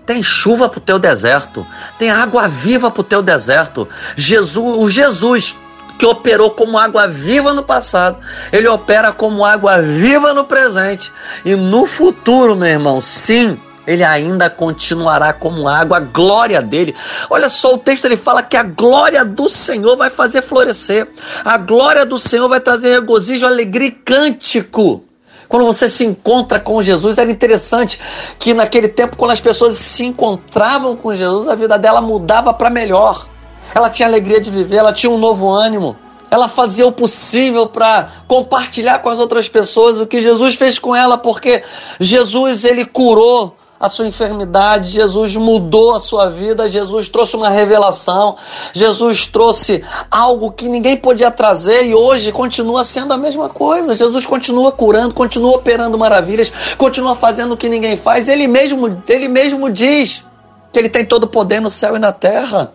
Tem 0.04 0.22
chuva 0.22 0.68
para 0.68 0.78
o 0.78 0.82
teu 0.82 0.98
deserto, 0.98 1.66
tem 1.98 2.10
água 2.10 2.48
viva 2.48 2.90
para 2.90 3.00
o 3.00 3.04
teu 3.04 3.22
deserto. 3.22 3.88
Jesus, 4.16 4.76
o 4.78 4.90
Jesus 4.90 5.56
que 5.98 6.06
operou 6.06 6.50
como 6.50 6.78
água 6.78 7.06
viva 7.06 7.54
no 7.54 7.62
passado, 7.62 8.18
ele 8.52 8.66
opera 8.66 9.12
como 9.12 9.44
água 9.44 9.80
viva 9.80 10.34
no 10.34 10.44
presente 10.44 11.12
e 11.44 11.54
no 11.54 11.86
futuro, 11.86 12.56
meu 12.56 12.68
irmão. 12.68 13.00
Sim, 13.00 13.56
ele 13.86 14.02
ainda 14.02 14.50
continuará 14.50 15.32
como 15.32 15.68
água, 15.68 15.98
a 15.98 16.00
glória 16.00 16.60
dele. 16.60 16.94
Olha 17.30 17.48
só, 17.48 17.74
o 17.74 17.78
texto 17.78 18.04
ele 18.04 18.16
fala 18.16 18.42
que 18.42 18.56
a 18.56 18.62
glória 18.62 19.24
do 19.24 19.48
Senhor 19.48 19.96
vai 19.96 20.10
fazer 20.10 20.42
florescer, 20.42 21.08
a 21.44 21.56
glória 21.56 22.04
do 22.04 22.18
Senhor 22.18 22.48
vai 22.48 22.60
trazer 22.60 22.94
regozijo, 22.94 23.46
alegria 23.46 23.88
e 23.88 23.92
cântico. 23.92 25.04
Quando 25.52 25.66
você 25.66 25.86
se 25.86 26.02
encontra 26.02 26.58
com 26.58 26.82
Jesus, 26.82 27.18
era 27.18 27.30
interessante 27.30 28.00
que 28.38 28.54
naquele 28.54 28.88
tempo, 28.88 29.18
quando 29.18 29.32
as 29.32 29.40
pessoas 29.40 29.74
se 29.74 30.02
encontravam 30.02 30.96
com 30.96 31.14
Jesus, 31.14 31.46
a 31.46 31.54
vida 31.54 31.76
dela 31.76 32.00
mudava 32.00 32.54
para 32.54 32.70
melhor. 32.70 33.26
Ela 33.74 33.90
tinha 33.90 34.08
alegria 34.08 34.40
de 34.40 34.50
viver, 34.50 34.76
ela 34.76 34.94
tinha 34.94 35.12
um 35.12 35.18
novo 35.18 35.50
ânimo 35.50 35.94
ela 36.30 36.48
fazia 36.48 36.86
o 36.86 36.92
possível 36.92 37.66
para 37.66 38.10
compartilhar 38.26 39.00
com 39.00 39.10
as 39.10 39.18
outras 39.18 39.50
pessoas 39.50 39.98
o 39.98 40.06
que 40.06 40.18
Jesus 40.18 40.54
fez 40.54 40.78
com 40.78 40.96
ela, 40.96 41.18
porque 41.18 41.62
Jesus 42.00 42.64
ele 42.64 42.86
curou 42.86 43.54
a 43.82 43.88
sua 43.88 44.06
enfermidade, 44.06 44.92
Jesus 44.92 45.34
mudou 45.34 45.92
a 45.92 45.98
sua 45.98 46.30
vida, 46.30 46.68
Jesus 46.68 47.08
trouxe 47.08 47.34
uma 47.34 47.48
revelação, 47.48 48.36
Jesus 48.72 49.26
trouxe 49.26 49.82
algo 50.08 50.52
que 50.52 50.68
ninguém 50.68 50.96
podia 50.96 51.32
trazer 51.32 51.86
e 51.86 51.92
hoje 51.92 52.30
continua 52.30 52.84
sendo 52.84 53.12
a 53.12 53.16
mesma 53.16 53.48
coisa. 53.48 53.96
Jesus 53.96 54.24
continua 54.24 54.70
curando, 54.70 55.12
continua 55.12 55.56
operando 55.56 55.98
maravilhas, 55.98 56.52
continua 56.78 57.16
fazendo 57.16 57.54
o 57.54 57.56
que 57.56 57.68
ninguém 57.68 57.96
faz. 57.96 58.28
Ele 58.28 58.46
mesmo, 58.46 59.02
ele 59.08 59.26
mesmo 59.26 59.68
diz 59.68 60.24
que 60.72 60.78
ele 60.78 60.88
tem 60.88 61.04
todo 61.04 61.24
o 61.24 61.28
poder 61.28 61.60
no 61.60 61.68
céu 61.68 61.96
e 61.96 61.98
na 61.98 62.12
terra. 62.12 62.72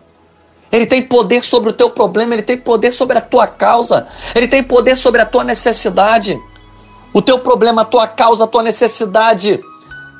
Ele 0.70 0.84
tem 0.84 1.00
poder 1.00 1.42
sobre 1.42 1.70
o 1.70 1.72
teu 1.72 1.88
problema, 1.88 2.34
ele 2.34 2.42
tem 2.42 2.58
poder 2.58 2.92
sobre 2.92 3.16
a 3.16 3.22
tua 3.22 3.46
causa, 3.46 4.06
ele 4.34 4.46
tem 4.46 4.62
poder 4.62 4.94
sobre 4.94 5.22
a 5.22 5.24
tua 5.24 5.42
necessidade. 5.42 6.38
O 7.14 7.22
teu 7.22 7.38
problema, 7.38 7.80
a 7.80 7.86
tua 7.86 8.06
causa, 8.06 8.44
a 8.44 8.46
tua 8.46 8.62
necessidade 8.62 9.58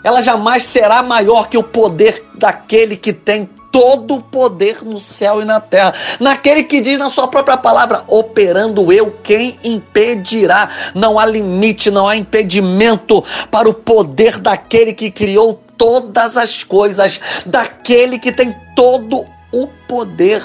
ela 0.02 0.22
jamais 0.22 0.64
será 0.64 1.02
maior 1.02 1.48
que 1.48 1.58
o 1.58 1.62
poder 1.62 2.24
daquele 2.34 2.96
que 2.96 3.12
tem 3.12 3.48
todo 3.70 4.16
o 4.16 4.22
poder 4.22 4.82
no 4.82 5.00
céu 5.00 5.42
e 5.42 5.44
na 5.44 5.60
terra. 5.60 5.94
Naquele 6.20 6.64
que 6.64 6.80
diz 6.80 6.98
na 6.98 7.10
sua 7.10 7.28
própria 7.28 7.56
palavra: 7.56 8.02
operando 8.06 8.92
eu, 8.92 9.16
quem 9.22 9.58
impedirá? 9.62 10.68
Não 10.94 11.18
há 11.18 11.26
limite, 11.26 11.90
não 11.90 12.08
há 12.08 12.16
impedimento 12.16 13.24
para 13.50 13.68
o 13.68 13.74
poder 13.74 14.38
daquele 14.38 14.92
que 14.92 15.10
criou 15.10 15.62
todas 15.76 16.36
as 16.36 16.64
coisas, 16.64 17.20
daquele 17.46 18.18
que 18.18 18.32
tem 18.32 18.54
todo 18.74 19.24
o 19.52 19.66
poder. 19.88 20.42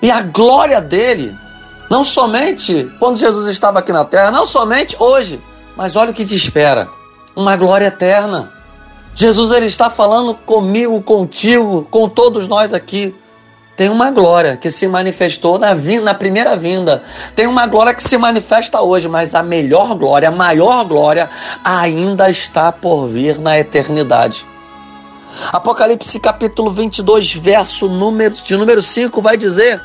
E 0.00 0.10
a 0.10 0.22
glória 0.22 0.80
dele, 0.80 1.32
não 1.90 2.04
somente 2.04 2.90
quando 2.98 3.18
Jesus 3.18 3.48
estava 3.48 3.78
aqui 3.78 3.92
na 3.92 4.04
terra, 4.04 4.30
não 4.30 4.46
somente 4.46 4.96
hoje, 4.98 5.40
mas 5.76 5.94
olha 5.94 6.10
o 6.10 6.14
que 6.14 6.24
te 6.24 6.34
espera 6.34 6.88
uma 7.34 7.56
glória 7.56 7.86
eterna. 7.86 8.52
Jesus 9.14 9.50
ele 9.50 9.66
está 9.66 9.90
falando 9.90 10.34
comigo, 10.34 11.00
contigo, 11.02 11.86
com 11.90 12.08
todos 12.08 12.48
nós 12.48 12.72
aqui. 12.72 13.14
Tem 13.76 13.88
uma 13.88 14.10
glória 14.10 14.56
que 14.56 14.70
se 14.70 14.86
manifestou 14.86 15.58
na, 15.58 15.74
vinda, 15.74 16.04
na 16.04 16.14
primeira 16.14 16.56
vinda. 16.56 17.02
Tem 17.34 17.46
uma 17.46 17.66
glória 17.66 17.94
que 17.94 18.02
se 18.02 18.16
manifesta 18.18 18.80
hoje, 18.80 19.08
mas 19.08 19.34
a 19.34 19.42
melhor 19.42 19.94
glória, 19.94 20.28
a 20.28 20.32
maior 20.32 20.84
glória 20.84 21.28
ainda 21.64 22.28
está 22.28 22.70
por 22.70 23.08
vir 23.08 23.38
na 23.38 23.58
eternidade. 23.58 24.46
Apocalipse 25.50 26.20
capítulo 26.20 26.70
22, 26.70 27.34
verso 27.34 27.88
número, 27.88 28.34
de 28.34 28.56
número 28.56 28.82
5 28.82 29.22
vai 29.22 29.36
dizer 29.36 29.82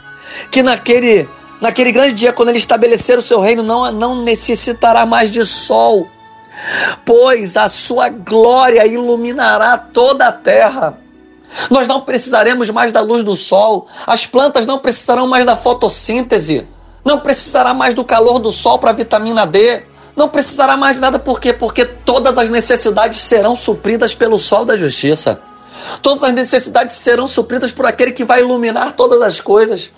que 0.51 0.61
naquele, 0.61 1.27
naquele 1.61 1.91
grande 1.91 2.13
dia, 2.13 2.33
quando 2.33 2.49
ele 2.49 2.57
estabelecer 2.57 3.17
o 3.17 3.21
seu 3.21 3.39
reino, 3.39 3.63
não, 3.63 3.89
não 3.91 4.21
necessitará 4.23 5.05
mais 5.05 5.31
de 5.31 5.45
sol 5.45 6.09
pois 7.05 7.57
a 7.57 7.67
sua 7.69 8.09
glória 8.09 8.85
iluminará 8.85 9.77
toda 9.77 10.27
a 10.27 10.31
terra. 10.31 10.97
Nós 11.69 11.87
não 11.87 12.01
precisaremos 12.01 12.69
mais 12.69 12.91
da 12.91 13.01
luz 13.01 13.23
do 13.23 13.35
sol, 13.35 13.87
as 14.05 14.25
plantas 14.25 14.65
não 14.65 14.79
precisarão 14.79 15.27
mais 15.27 15.45
da 15.45 15.55
fotossíntese, 15.55 16.67
não 17.05 17.19
precisará 17.19 17.73
mais 17.73 17.95
do 17.95 18.03
calor 18.03 18.39
do 18.39 18.51
sol 18.51 18.79
para 18.79 18.91
vitamina 18.91 19.45
D, 19.45 19.83
não 20.15 20.27
precisará 20.27 20.75
mais 20.75 20.95
de 20.95 21.01
nada, 21.01 21.19
por 21.19 21.39
quê? 21.39 21.53
Porque 21.53 21.85
todas 21.85 22.37
as 22.37 22.49
necessidades 22.49 23.19
serão 23.19 23.55
supridas 23.55 24.13
pelo 24.13 24.37
sol 24.39 24.65
da 24.65 24.75
justiça. 24.75 25.39
Todas 26.01 26.23
as 26.23 26.33
necessidades 26.33 26.95
serão 26.95 27.27
supridas 27.27 27.71
por 27.71 27.85
aquele 27.85 28.11
que 28.11 28.25
vai 28.25 28.41
iluminar 28.41 28.93
todas 28.93 29.21
as 29.21 29.39
coisas 29.39 29.91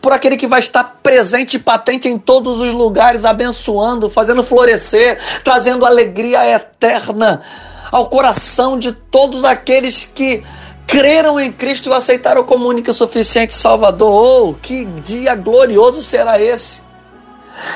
por 0.00 0.12
aquele 0.12 0.36
que 0.36 0.46
vai 0.46 0.60
estar 0.60 0.98
presente 1.02 1.56
e 1.56 1.58
patente 1.58 2.08
em 2.08 2.18
todos 2.18 2.60
os 2.60 2.72
lugares, 2.72 3.24
abençoando, 3.24 4.08
fazendo 4.08 4.42
florescer, 4.42 5.18
trazendo 5.44 5.84
alegria 5.84 6.48
eterna 6.48 7.42
ao 7.90 8.08
coração 8.08 8.78
de 8.78 8.92
todos 8.92 9.44
aqueles 9.44 10.04
que 10.04 10.42
creram 10.86 11.38
em 11.38 11.52
Cristo 11.52 11.88
e 11.88 11.90
o 11.90 11.94
aceitaram 11.94 12.44
como 12.44 12.66
único 12.66 12.90
e 12.90 12.94
suficiente 12.94 13.54
Salvador. 13.54 14.10
Oh, 14.10 14.54
que 14.54 14.84
dia 14.84 15.34
glorioso 15.34 16.02
será 16.02 16.40
esse! 16.40 16.80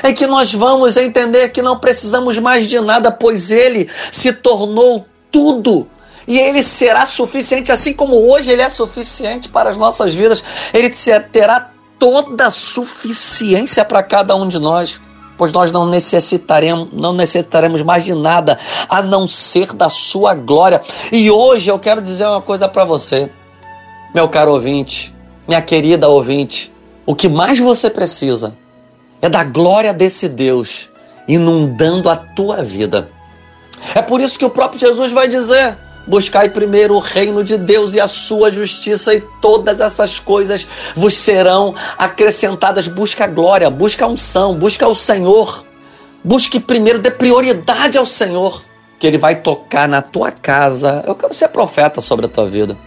Em 0.03 0.13
que 0.13 0.25
nós 0.25 0.53
vamos 0.53 0.97
entender 0.97 1.49
que 1.49 1.61
não 1.61 1.77
precisamos 1.77 2.37
mais 2.39 2.67
de 2.67 2.79
nada, 2.79 3.11
pois 3.11 3.51
Ele 3.51 3.89
se 4.11 4.33
tornou 4.33 5.05
tudo 5.31 5.87
e 6.27 6.37
ele 6.37 6.61
será 6.61 7.05
suficiente, 7.05 7.71
assim 7.71 7.93
como 7.93 8.29
hoje 8.29 8.51
ele 8.51 8.61
é 8.61 8.69
suficiente 8.69 9.47
para 9.47 9.69
as 9.69 9.77
nossas 9.77 10.13
vidas. 10.13 10.43
Ele 10.73 10.89
terá 11.31 11.71
toda 11.99 12.49
suficiência 12.49 13.83
para 13.83 14.03
cada 14.03 14.35
um 14.35 14.47
de 14.47 14.59
nós, 14.59 14.99
pois 15.37 15.51
nós 15.51 15.71
não 15.71 15.87
necessitaremos, 15.87 16.89
não 16.91 17.13
necessitaremos 17.13 17.81
mais 17.81 18.03
de 18.03 18.13
nada 18.13 18.57
a 18.89 19.01
não 19.01 19.27
ser 19.27 19.73
da 19.73 19.89
sua 19.89 20.33
glória. 20.33 20.81
E 21.11 21.29
hoje 21.29 21.69
eu 21.69 21.79
quero 21.79 22.01
dizer 22.01 22.25
uma 22.25 22.41
coisa 22.41 22.67
para 22.67 22.85
você, 22.85 23.29
meu 24.13 24.27
caro 24.29 24.53
ouvinte, 24.53 25.13
minha 25.47 25.61
querida 25.61 26.07
ouvinte, 26.07 26.73
o 27.05 27.15
que 27.15 27.29
mais 27.29 27.59
você 27.59 27.89
precisa 27.89 28.55
é 29.21 29.29
da 29.29 29.43
glória 29.43 29.93
desse 29.93 30.27
Deus 30.27 30.89
inundando 31.27 32.09
a 32.09 32.15
tua 32.15 32.63
vida. 32.63 33.09
É 33.93 34.01
por 34.01 34.21
isso 34.21 34.37
que 34.37 34.45
o 34.45 34.49
próprio 34.49 34.79
Jesus 34.79 35.11
vai 35.11 35.27
dizer: 35.27 35.77
Buscai 36.07 36.49
primeiro 36.49 36.95
o 36.95 36.99
reino 36.99 37.43
de 37.43 37.57
Deus 37.57 37.93
e 37.93 37.99
a 37.99 38.07
sua 38.07 38.49
justiça, 38.49 39.13
e 39.13 39.21
todas 39.41 39.81
essas 39.81 40.19
coisas 40.19 40.65
vos 40.95 41.13
serão 41.13 41.75
acrescentadas. 41.97 42.87
Busca 42.87 43.25
a 43.25 43.27
glória, 43.27 43.69
busca 43.69 44.05
a 44.05 44.07
unção, 44.07 44.53
busca 44.53 44.87
o 44.87 44.95
Senhor. 44.95 45.65
Busque 46.23 46.59
primeiro, 46.59 46.99
dê 46.99 47.11
prioridade 47.11 47.97
ao 47.97 48.05
Senhor, 48.05 48.61
que 48.99 49.05
Ele 49.05 49.17
vai 49.17 49.35
tocar 49.35 49.87
na 49.87 50.01
tua 50.01 50.31
casa. 50.31 51.03
Eu 51.05 51.13
quero 51.13 51.33
ser 51.33 51.49
profeta 51.49 52.01
sobre 52.01 52.25
a 52.25 52.29
tua 52.29 52.47
vida. 52.47 52.77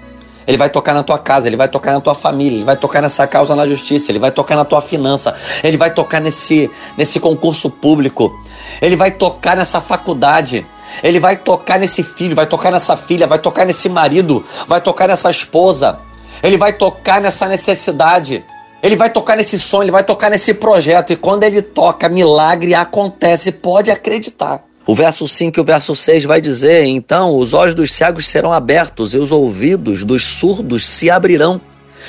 Ele 0.47 0.57
vai 0.57 0.69
tocar 0.69 0.95
na 0.95 1.03
tua 1.03 1.19
casa, 1.19 1.47
ele 1.47 1.57
vai 1.57 1.69
tocar 1.69 1.93
na 1.93 2.01
tua 2.01 2.15
família, 2.15 2.57
ele 2.57 2.65
vai 2.65 2.77
tocar 2.77 3.01
nessa 3.01 3.27
causa 3.27 3.55
na 3.55 3.67
justiça, 3.69 4.11
ele 4.11 4.19
vai 4.19 4.33
tocar 4.33 4.57
na 4.57 4.65
tua 4.65 4.81
finança, 4.81 5.33
ele 5.63 5.77
vai 5.77 5.93
tocar 5.93 6.21
nesse, 6.21 6.69
nesse 6.97 7.21
concurso 7.21 7.71
público, 7.71 8.37
ele 8.83 8.97
vai 8.97 9.13
tocar 9.13 9.57
nessa 9.57 9.81
faculdade, 9.81 10.67
ele 11.03 11.21
vai 11.21 11.37
tocar 11.37 11.79
nesse 11.79 12.03
filho, 12.03 12.35
vai 12.35 12.47
tocar 12.47 12.71
nessa 12.71 12.97
filha, 12.97 13.27
vai 13.27 13.39
tocar 13.39 13.65
nesse 13.65 13.89
marido, 13.89 14.45
vai 14.67 14.81
tocar 14.81 15.09
nessa 15.09 15.31
esposa. 15.31 15.99
Ele 16.43 16.57
vai 16.57 16.73
tocar 16.73 17.21
nessa 17.21 17.47
necessidade. 17.47 18.45
Ele 18.83 18.97
vai 18.97 19.11
tocar 19.11 19.37
nesse 19.37 19.59
sonho, 19.59 19.85
ele 19.85 19.91
vai 19.91 20.05
tocar 20.05 20.31
nesse 20.31 20.55
projeto. 20.55 21.13
E 21.13 21.17
quando 21.17 21.43
ele 21.43 21.61
toca, 21.61 22.09
milagre 22.09 22.75
acontece. 22.75 23.53
Pode 23.53 23.91
acreditar. 23.91 24.65
O 24.87 24.95
verso 24.95 25.29
5 25.29 25.59
e 25.59 25.61
o 25.61 25.65
verso 25.65 25.95
6 25.95 26.25
vai 26.25 26.41
dizer: 26.41 26.85
Então 26.85 27.37
os 27.37 27.53
olhos 27.53 27.75
dos 27.75 27.93
cegos 27.93 28.27
serão 28.27 28.53
abertos 28.53 29.15
e 29.15 29.19
os 29.19 29.31
ouvidos 29.31 30.05
dos 30.05 30.25
surdos 30.25 30.87
se 30.87 31.11
abrirão. 31.11 31.61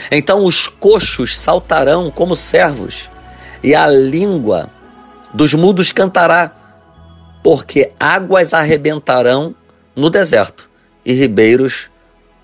Então 0.10 0.46
os 0.46 0.68
coxos 0.68 1.38
saltarão 1.38 2.10
como 2.10 2.36
servos 2.36 3.10
e 3.64 3.76
a 3.76 3.88
língua 3.88 4.70
dos 5.34 5.54
mudos 5.54 5.92
cantará 5.92 6.52
porque 7.44 7.92
águas 8.00 8.54
arrebentarão 8.54 9.56
no 9.96 10.10
deserto 10.10 10.70
e 11.06 11.14
ribeiros 11.14 11.90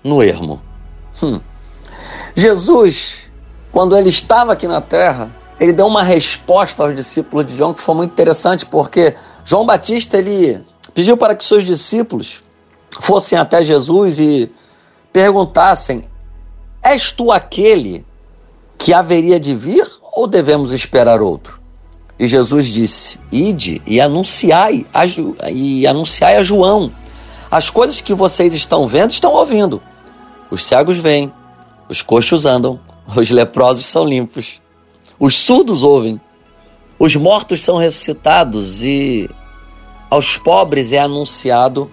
no 0.02 0.22
ermo. 0.22 0.60
Hum. 1.22 1.40
Jesus, 2.34 3.30
quando 3.72 3.96
ele 3.96 4.08
estava 4.08 4.52
aqui 4.52 4.66
na 4.68 4.80
terra, 4.80 5.30
ele 5.58 5.72
deu 5.72 5.86
uma 5.86 6.02
resposta 6.02 6.82
aos 6.82 6.94
discípulos 6.94 7.46
de 7.46 7.56
João 7.56 7.74
que 7.74 7.80
foi 7.80 7.94
muito 7.94 8.12
interessante, 8.12 8.64
porque 8.64 9.14
João 9.44 9.66
Batista 9.66 10.18
ele 10.18 10.62
pediu 10.94 11.16
para 11.16 11.34
que 11.34 11.44
seus 11.44 11.64
discípulos 11.64 12.42
fossem 13.00 13.38
até 13.38 13.62
Jesus 13.62 14.18
e 14.18 14.52
perguntassem: 15.12 16.04
És 16.82 17.12
tu 17.12 17.32
aquele 17.32 18.06
que 18.76 18.94
haveria 18.94 19.40
de 19.40 19.54
vir 19.54 19.86
ou 20.12 20.26
devemos 20.26 20.72
esperar 20.72 21.20
outro? 21.20 21.60
E 22.18 22.26
Jesus 22.26 22.66
disse: 22.66 23.18
Ide 23.30 23.80
e 23.86 24.00
anunciai 24.00 24.84
a, 24.92 25.02
e 25.50 25.86
anunciai 25.86 26.36
a 26.36 26.42
João. 26.42 26.92
As 27.50 27.70
coisas 27.70 28.00
que 28.00 28.12
vocês 28.12 28.52
estão 28.52 28.86
vendo, 28.86 29.10
estão 29.10 29.32
ouvindo. 29.32 29.80
Os 30.50 30.64
cegos 30.64 30.96
vêm, 30.98 31.32
os 31.88 32.02
coxos 32.02 32.44
andam, 32.44 32.80
os 33.16 33.30
leprosos 33.30 33.86
são 33.86 34.04
limpos, 34.04 34.60
os 35.18 35.36
surdos 35.36 35.82
ouvem, 35.82 36.20
os 36.98 37.14
mortos 37.16 37.62
são 37.62 37.76
ressuscitados 37.76 38.82
e 38.82 39.30
aos 40.10 40.36
pobres 40.36 40.92
é 40.92 40.98
anunciado 40.98 41.90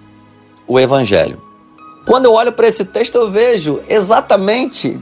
o 0.66 0.80
Evangelho. 0.80 1.40
Quando 2.06 2.26
eu 2.26 2.32
olho 2.32 2.52
para 2.52 2.68
esse 2.68 2.84
texto, 2.84 3.16
eu 3.16 3.30
vejo 3.30 3.80
exatamente 3.88 4.98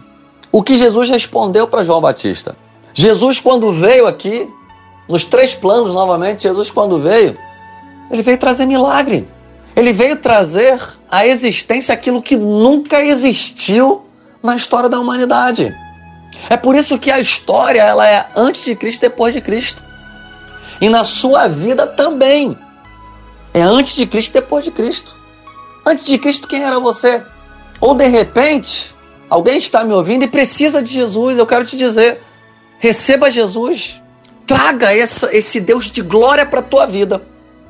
o 0.50 0.62
que 0.62 0.76
Jesus 0.76 1.10
respondeu 1.10 1.66
para 1.66 1.84
João 1.84 2.00
Batista. 2.00 2.56
Jesus, 2.92 3.40
quando 3.40 3.72
veio 3.72 4.06
aqui, 4.06 4.48
nos 5.08 5.24
três 5.24 5.54
planos 5.54 5.92
novamente, 5.92 6.44
Jesus, 6.44 6.70
quando 6.70 6.98
veio, 6.98 7.36
ele 8.10 8.22
veio 8.22 8.38
trazer 8.38 8.66
milagre. 8.66 9.28
Ele 9.76 9.92
veio 9.92 10.16
trazer 10.16 10.80
à 11.10 11.26
existência 11.26 11.92
aquilo 11.92 12.22
que 12.22 12.36
nunca 12.36 13.02
existiu 13.02 14.04
na 14.42 14.56
história 14.56 14.88
da 14.88 15.00
humanidade. 15.00 15.74
É 16.48 16.56
por 16.56 16.76
isso 16.76 16.98
que 16.98 17.10
a 17.10 17.18
história 17.18 17.82
ela 17.82 18.08
é 18.08 18.26
antes 18.36 18.64
de 18.64 18.76
Cristo 18.76 19.00
depois 19.00 19.34
de 19.34 19.40
Cristo. 19.40 19.82
E 20.80 20.88
na 20.88 21.04
sua 21.04 21.48
vida 21.48 21.86
também. 21.86 22.56
É 23.52 23.62
antes 23.62 23.96
de 23.96 24.06
Cristo 24.06 24.32
depois 24.32 24.64
de 24.64 24.70
Cristo. 24.70 25.14
Antes 25.84 26.06
de 26.06 26.18
Cristo, 26.18 26.48
quem 26.48 26.62
era 26.62 26.78
você? 26.78 27.22
Ou 27.80 27.94
de 27.94 28.06
repente, 28.06 28.94
alguém 29.28 29.58
está 29.58 29.84
me 29.84 29.92
ouvindo 29.92 30.24
e 30.24 30.28
precisa 30.28 30.82
de 30.82 30.92
Jesus. 30.92 31.38
Eu 31.38 31.46
quero 31.46 31.64
te 31.64 31.76
dizer: 31.76 32.22
receba 32.78 33.30
Jesus 33.30 34.00
traga 34.46 34.96
essa, 34.96 35.34
esse 35.34 35.60
Deus 35.60 35.90
de 35.90 36.02
glória 36.02 36.44
para 36.46 36.60
a 36.60 36.62
tua 36.62 36.86
vida, 36.86 37.22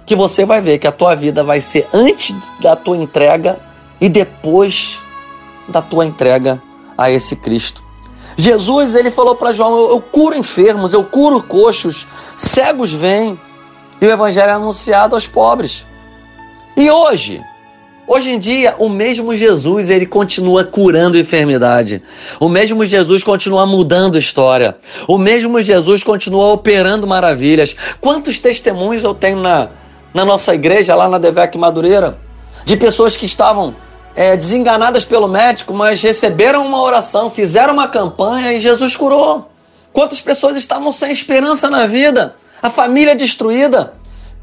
que 0.07 0.15
você 0.15 0.45
vai 0.45 0.61
ver 0.61 0.79
que 0.79 0.87
a 0.87 0.93
tua 0.93 1.15
vida 1.15 1.43
vai 1.43 1.61
ser 1.61 1.89
antes 1.93 2.37
da 2.61 2.77
tua 2.77 2.97
entrega 2.97 3.59
e 4.01 4.09
depois 4.09 4.99
da 5.69 5.81
tua 5.81 6.05
entrega 6.05 6.63
a 6.97 7.11
esse 7.11 7.37
Cristo. 7.37 7.83
Jesus, 8.37 8.95
ele 8.95 9.11
falou 9.11 9.37
para 9.37 9.53
João: 9.53 9.77
eu, 9.77 9.91
eu, 9.91 10.01
curo 10.01 10.37
enfermos, 10.37 10.93
eu 10.93 11.05
curo 11.05 11.43
coxos, 11.43 12.07
cegos 12.37 12.93
vêm, 12.93 13.39
e 14.01 14.07
o 14.07 14.11
evangelho 14.11 14.51
é 14.51 14.55
anunciado 14.55 15.15
aos 15.15 15.27
pobres. 15.27 15.87
E 16.77 16.91
hoje, 16.91 17.41
Hoje 18.07 18.33
em 18.33 18.39
dia, 18.39 18.75
o 18.79 18.91
mesmo 18.91 19.35
Jesus, 19.35 19.89
ele 19.89 20.05
continua 20.05 20.63
curando 20.63 21.17
enfermidade. 21.17 22.03
O 22.39 22.51
mesmo 22.51 22.85
Jesus 22.85 23.25
continua 23.25 23.65
mudando 23.65 24.19
história. 24.19 24.77
O 25.09 25.17
mesmo 25.17 25.63
Jesus 25.63 26.05
continua 26.05 26.53
operando 26.53 27.07
maravilhas. 27.07 27.75
Quantos 28.03 28.39
testemunhos 28.39 29.03
eu 29.05 29.15
tenho 29.15 29.39
na, 29.39 29.69
na 30.13 30.23
nossa 30.23 30.55
igreja, 30.55 30.95
lá 30.95 31.09
na 31.09 31.17
Devec 31.17 31.57
Madureira, 31.57 32.19
de 32.67 32.77
pessoas 32.77 33.17
que 33.17 33.25
estavam 33.25 33.75
é, 34.15 34.37
desenganadas 34.37 35.07
pelo 35.07 35.27
médico, 35.27 35.73
mas 35.73 36.03
receberam 36.03 36.67
uma 36.67 36.83
oração, 36.83 37.31
fizeram 37.31 37.73
uma 37.73 37.89
campanha 37.89 38.53
e 38.53 38.61
Jesus 38.61 38.95
curou. 38.95 39.51
Quantas 39.95 40.21
pessoas 40.21 40.59
estavam 40.59 40.93
sem 40.93 41.11
esperança 41.11 41.71
na 41.71 41.87
vida, 41.87 42.37
a 42.63 42.69
família 42.69 43.17
destruída, 43.17 43.95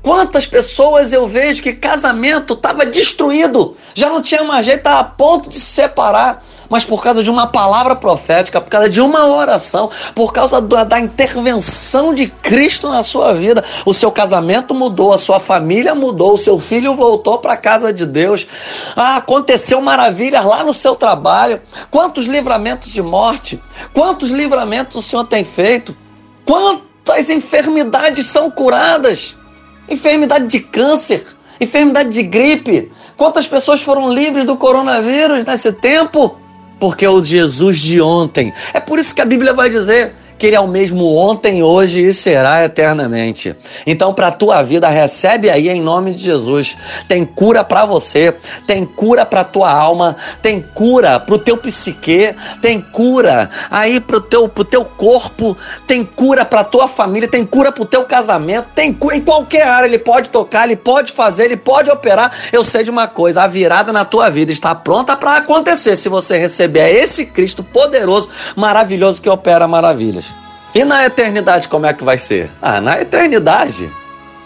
Quantas 0.02 0.48
pessoas 0.48 1.14
eu 1.14 1.28
vejo 1.28 1.62
que 1.62 1.74
casamento 1.74 2.54
estava 2.54 2.86
destruído, 2.86 3.78
já 3.94 4.10
não 4.10 4.22
tinha 4.22 4.44
mais 4.44 4.66
jeito, 4.66 4.80
estava 4.80 5.02
a 5.02 5.04
ponto 5.04 5.48
de 5.48 5.60
se 5.60 5.66
separar, 5.66 6.44
mas 6.72 6.84
por 6.84 7.04
causa 7.04 7.22
de 7.22 7.30
uma 7.30 7.46
palavra 7.46 7.96
profética, 7.96 8.60
por 8.60 8.70
causa 8.70 8.90
de 8.90 9.00
uma 9.00 9.28
oração, 9.28 9.92
por 10.16 10.34
causa 10.34 10.60
da, 10.60 10.84
da 10.84 11.00
intervenção 11.00 12.16
de 12.16 12.28
Cristo 12.28 12.90
na 12.90 13.04
sua 13.04 13.34
vida, 13.34 13.64
o 13.86 13.94
seu 13.94 14.12
casamento 14.12 14.74
mudou, 14.74 15.14
a 15.14 15.20
sua 15.20 15.40
família 15.40 15.94
mudou, 15.94 16.34
o 16.34 16.38
seu 16.38 16.58
filho 16.58 16.96
voltou 16.96 17.38
para 17.38 17.54
a 17.54 17.58
casa 17.58 17.92
de 17.94 18.06
Deus. 18.06 18.48
Ah, 18.96 19.18
aconteceu 19.18 19.82
maravilhas 19.82 20.46
lá 20.46 20.64
no 20.64 20.74
seu 20.74 20.96
trabalho. 20.96 21.62
Quantos 21.92 22.26
livramentos 22.26 22.90
de 22.90 23.02
morte, 23.02 23.62
quantos 23.94 24.32
livramentos 24.32 24.96
o 24.96 25.02
Senhor 25.02 25.26
tem 25.26 25.44
feito? 25.44 25.96
Quantas 26.46 27.30
enfermidades 27.30 28.26
são 28.28 28.50
curadas? 28.50 29.36
Enfermidade 29.90 30.48
de 30.48 30.60
câncer, 30.60 31.26
enfermidade 31.60 32.10
de 32.10 32.24
gripe. 32.24 32.92
Quantas 33.18 33.48
pessoas 33.48 33.82
foram 33.82 34.14
livres 34.14 34.46
do 34.46 34.58
coronavírus 34.58 35.46
nesse 35.46 35.74
tempo? 35.74 36.38
Porque 36.80 37.06
é 37.06 37.10
o 37.10 37.24
Jesus 37.24 37.80
de 37.80 38.02
ontem. 38.02 38.52
É 38.74 38.80
por 38.80 38.98
isso 38.98 39.14
que 39.14 39.22
a 39.22 39.26
Bíblia 39.26 39.54
vai 39.54 39.70
dizer 39.70 40.14
que 40.42 40.48
ele 40.48 40.56
é 40.56 40.60
o 40.60 40.68
mesmo 40.68 41.16
ontem, 41.16 41.62
hoje 41.62 42.02
e 42.04 42.12
será 42.12 42.66
eternamente. 42.66 43.56
Então, 43.86 44.12
para 44.12 44.30
a 44.30 44.32
tua 44.32 44.64
vida, 44.64 44.90
recebe 44.90 45.52
aí 45.52 45.70
em 45.70 45.80
nome 45.80 46.16
de 46.16 46.24
Jesus. 46.24 46.76
Tem 47.08 47.24
cura 47.24 47.64
para 47.64 47.86
você, 47.86 48.36
tem 48.66 48.84
cura 48.84 49.24
para 49.24 49.44
tua 49.44 49.72
alma, 49.72 50.16
tem 50.42 50.60
cura 50.60 51.20
para 51.20 51.36
o 51.36 51.38
teu 51.38 51.58
psique, 51.58 52.34
tem 52.60 52.82
cura 52.82 53.52
aí 53.70 54.00
para 54.00 54.18
o 54.18 54.22
teu, 54.22 54.50
pro 54.50 54.66
teu 54.66 54.84
corpo, 54.84 55.56
tem 55.86 56.04
cura 56.04 56.44
para 56.44 56.64
tua 56.64 56.88
família, 56.88 57.28
tem 57.28 57.46
cura 57.46 57.72
para 57.72 57.84
o 57.84 57.86
teu 57.86 58.04
casamento, 58.04 58.70
tem 58.74 58.92
cura 58.92 59.16
em 59.16 59.22
qualquer 59.22 59.68
área. 59.68 59.86
Ele 59.86 60.00
pode 60.00 60.30
tocar, 60.30 60.66
ele 60.66 60.76
pode 60.76 61.12
fazer, 61.12 61.46
ele 61.46 61.58
pode 61.58 61.92
operar. 61.92 62.32
Eu 62.52 62.64
sei 62.64 62.84
de 62.84 62.90
uma 62.90 63.08
coisa: 63.08 63.44
a 63.44 63.48
virada 63.48 63.94
na 63.94 64.06
tua 64.06 64.28
vida 64.28 64.52
está 64.52 64.74
pronta 64.74 65.16
para 65.16 65.38
acontecer 65.38 65.96
se 65.96 66.10
você 66.10 66.40
receber 66.40 66.90
esse 66.90 67.28
Cristo 67.28 67.64
poderoso, 67.64 68.28
maravilhoso 68.56 69.22
que 69.22 69.30
opera 69.30 69.68
maravilhas. 69.68 70.31
E 70.74 70.86
na 70.86 71.06
eternidade 71.06 71.68
como 71.68 71.86
é 71.86 71.94
que 71.94 72.04
vai 72.04 72.18
ser? 72.18 72.50
Ah, 72.62 72.80
na 72.80 73.02
eternidade. 73.02 73.92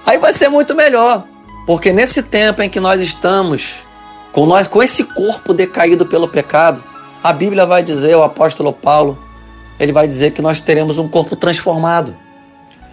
Aí 0.06 0.18
vai 0.18 0.34
ser 0.34 0.50
muito 0.50 0.74
melhor. 0.74 1.24
Porque 1.66 1.92
nesse 1.92 2.24
tempo 2.24 2.62
em 2.62 2.70
que 2.70 2.80
nós 2.80 3.02
estamos 3.02 3.86
com 4.32 4.46
nós 4.46 4.68
com 4.68 4.84
esse 4.84 5.04
corpo 5.06 5.54
decaído 5.54 6.06
pelo 6.06 6.28
pecado, 6.28 6.84
a 7.24 7.32
Bíblia 7.32 7.66
vai 7.66 7.82
dizer, 7.82 8.16
o 8.16 8.22
apóstolo 8.22 8.74
Paulo, 8.74 9.18
ele 9.80 9.94
vai 9.94 10.08
dizer 10.08 10.32
que 10.32 10.42
nós 10.42 10.60
teremos 10.60 10.98
um 10.98 11.08
corpo 11.08 11.38
transformado. 11.38 12.16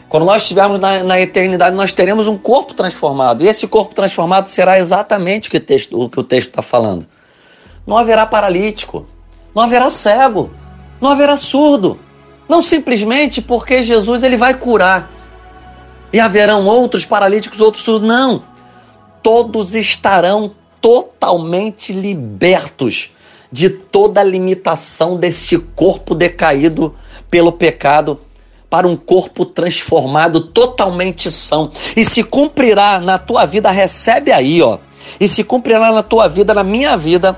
Quando 0.09 0.25
nós 0.25 0.43
estivermos 0.43 0.79
na, 0.79 1.03
na, 1.03 1.21
eternidade, 1.21 1.75
nós 1.75 1.93
teremos 1.93 2.29
um 2.29 2.39
corpo 2.39 2.75
transformado. 2.75 3.43
E 3.43 3.49
esse 3.49 3.67
corpo 3.67 3.95
transformado 3.95 4.47
será 4.47 4.79
exatamente 4.79 5.49
o 5.49 5.51
que, 5.51 5.59
o, 5.93 6.09
que 6.09 6.21
o 6.21 6.23
texto 6.23 6.51
está 6.51 6.63
falando. 6.63 7.07
Não 7.87 7.99
haverá 7.99 8.25
paralítico, 8.25 9.05
não 9.55 9.65
haverá 9.65 9.91
cego, 9.91 10.51
não 11.01 11.11
haverá 11.11 11.37
surdo. 11.37 11.99
Não 12.53 12.61
simplesmente 12.61 13.41
porque 13.41 13.83
Jesus 13.83 14.23
ele 14.23 14.37
vai 14.37 14.53
curar. 14.53 15.11
E 16.13 16.21
haverão 16.21 16.67
outros 16.67 17.03
paralíticos, 17.03 17.63
outros 17.63 17.83
surdos. 17.83 18.07
Não. 18.07 18.43
Todos 19.23 19.75
estarão 19.75 20.51
totalmente 20.79 21.95
libertos 21.95 23.11
de 23.51 23.71
toda 23.71 24.23
limitação 24.23 25.17
deste 25.17 25.57
corpo 25.57 26.15
decaído 26.15 26.95
pelo 27.31 27.53
pecado 27.53 28.21
para 28.69 28.87
um 28.87 28.97
corpo 28.97 29.47
transformado, 29.47 30.43
totalmente 30.49 31.31
são. 31.31 31.71
E 31.97 32.05
se 32.05 32.23
cumprirá 32.23 33.01
na 33.01 33.17
tua 33.17 33.47
vida, 33.47 33.71
recebe 33.71 34.31
aí, 34.31 34.61
ó. 34.61 34.77
E 35.19 35.27
se 35.27 35.43
cumprirá 35.43 35.91
na 35.91 36.03
tua 36.03 36.29
vida, 36.29 36.53
na 36.53 36.63
minha 36.63 36.99
vida, 36.99 37.35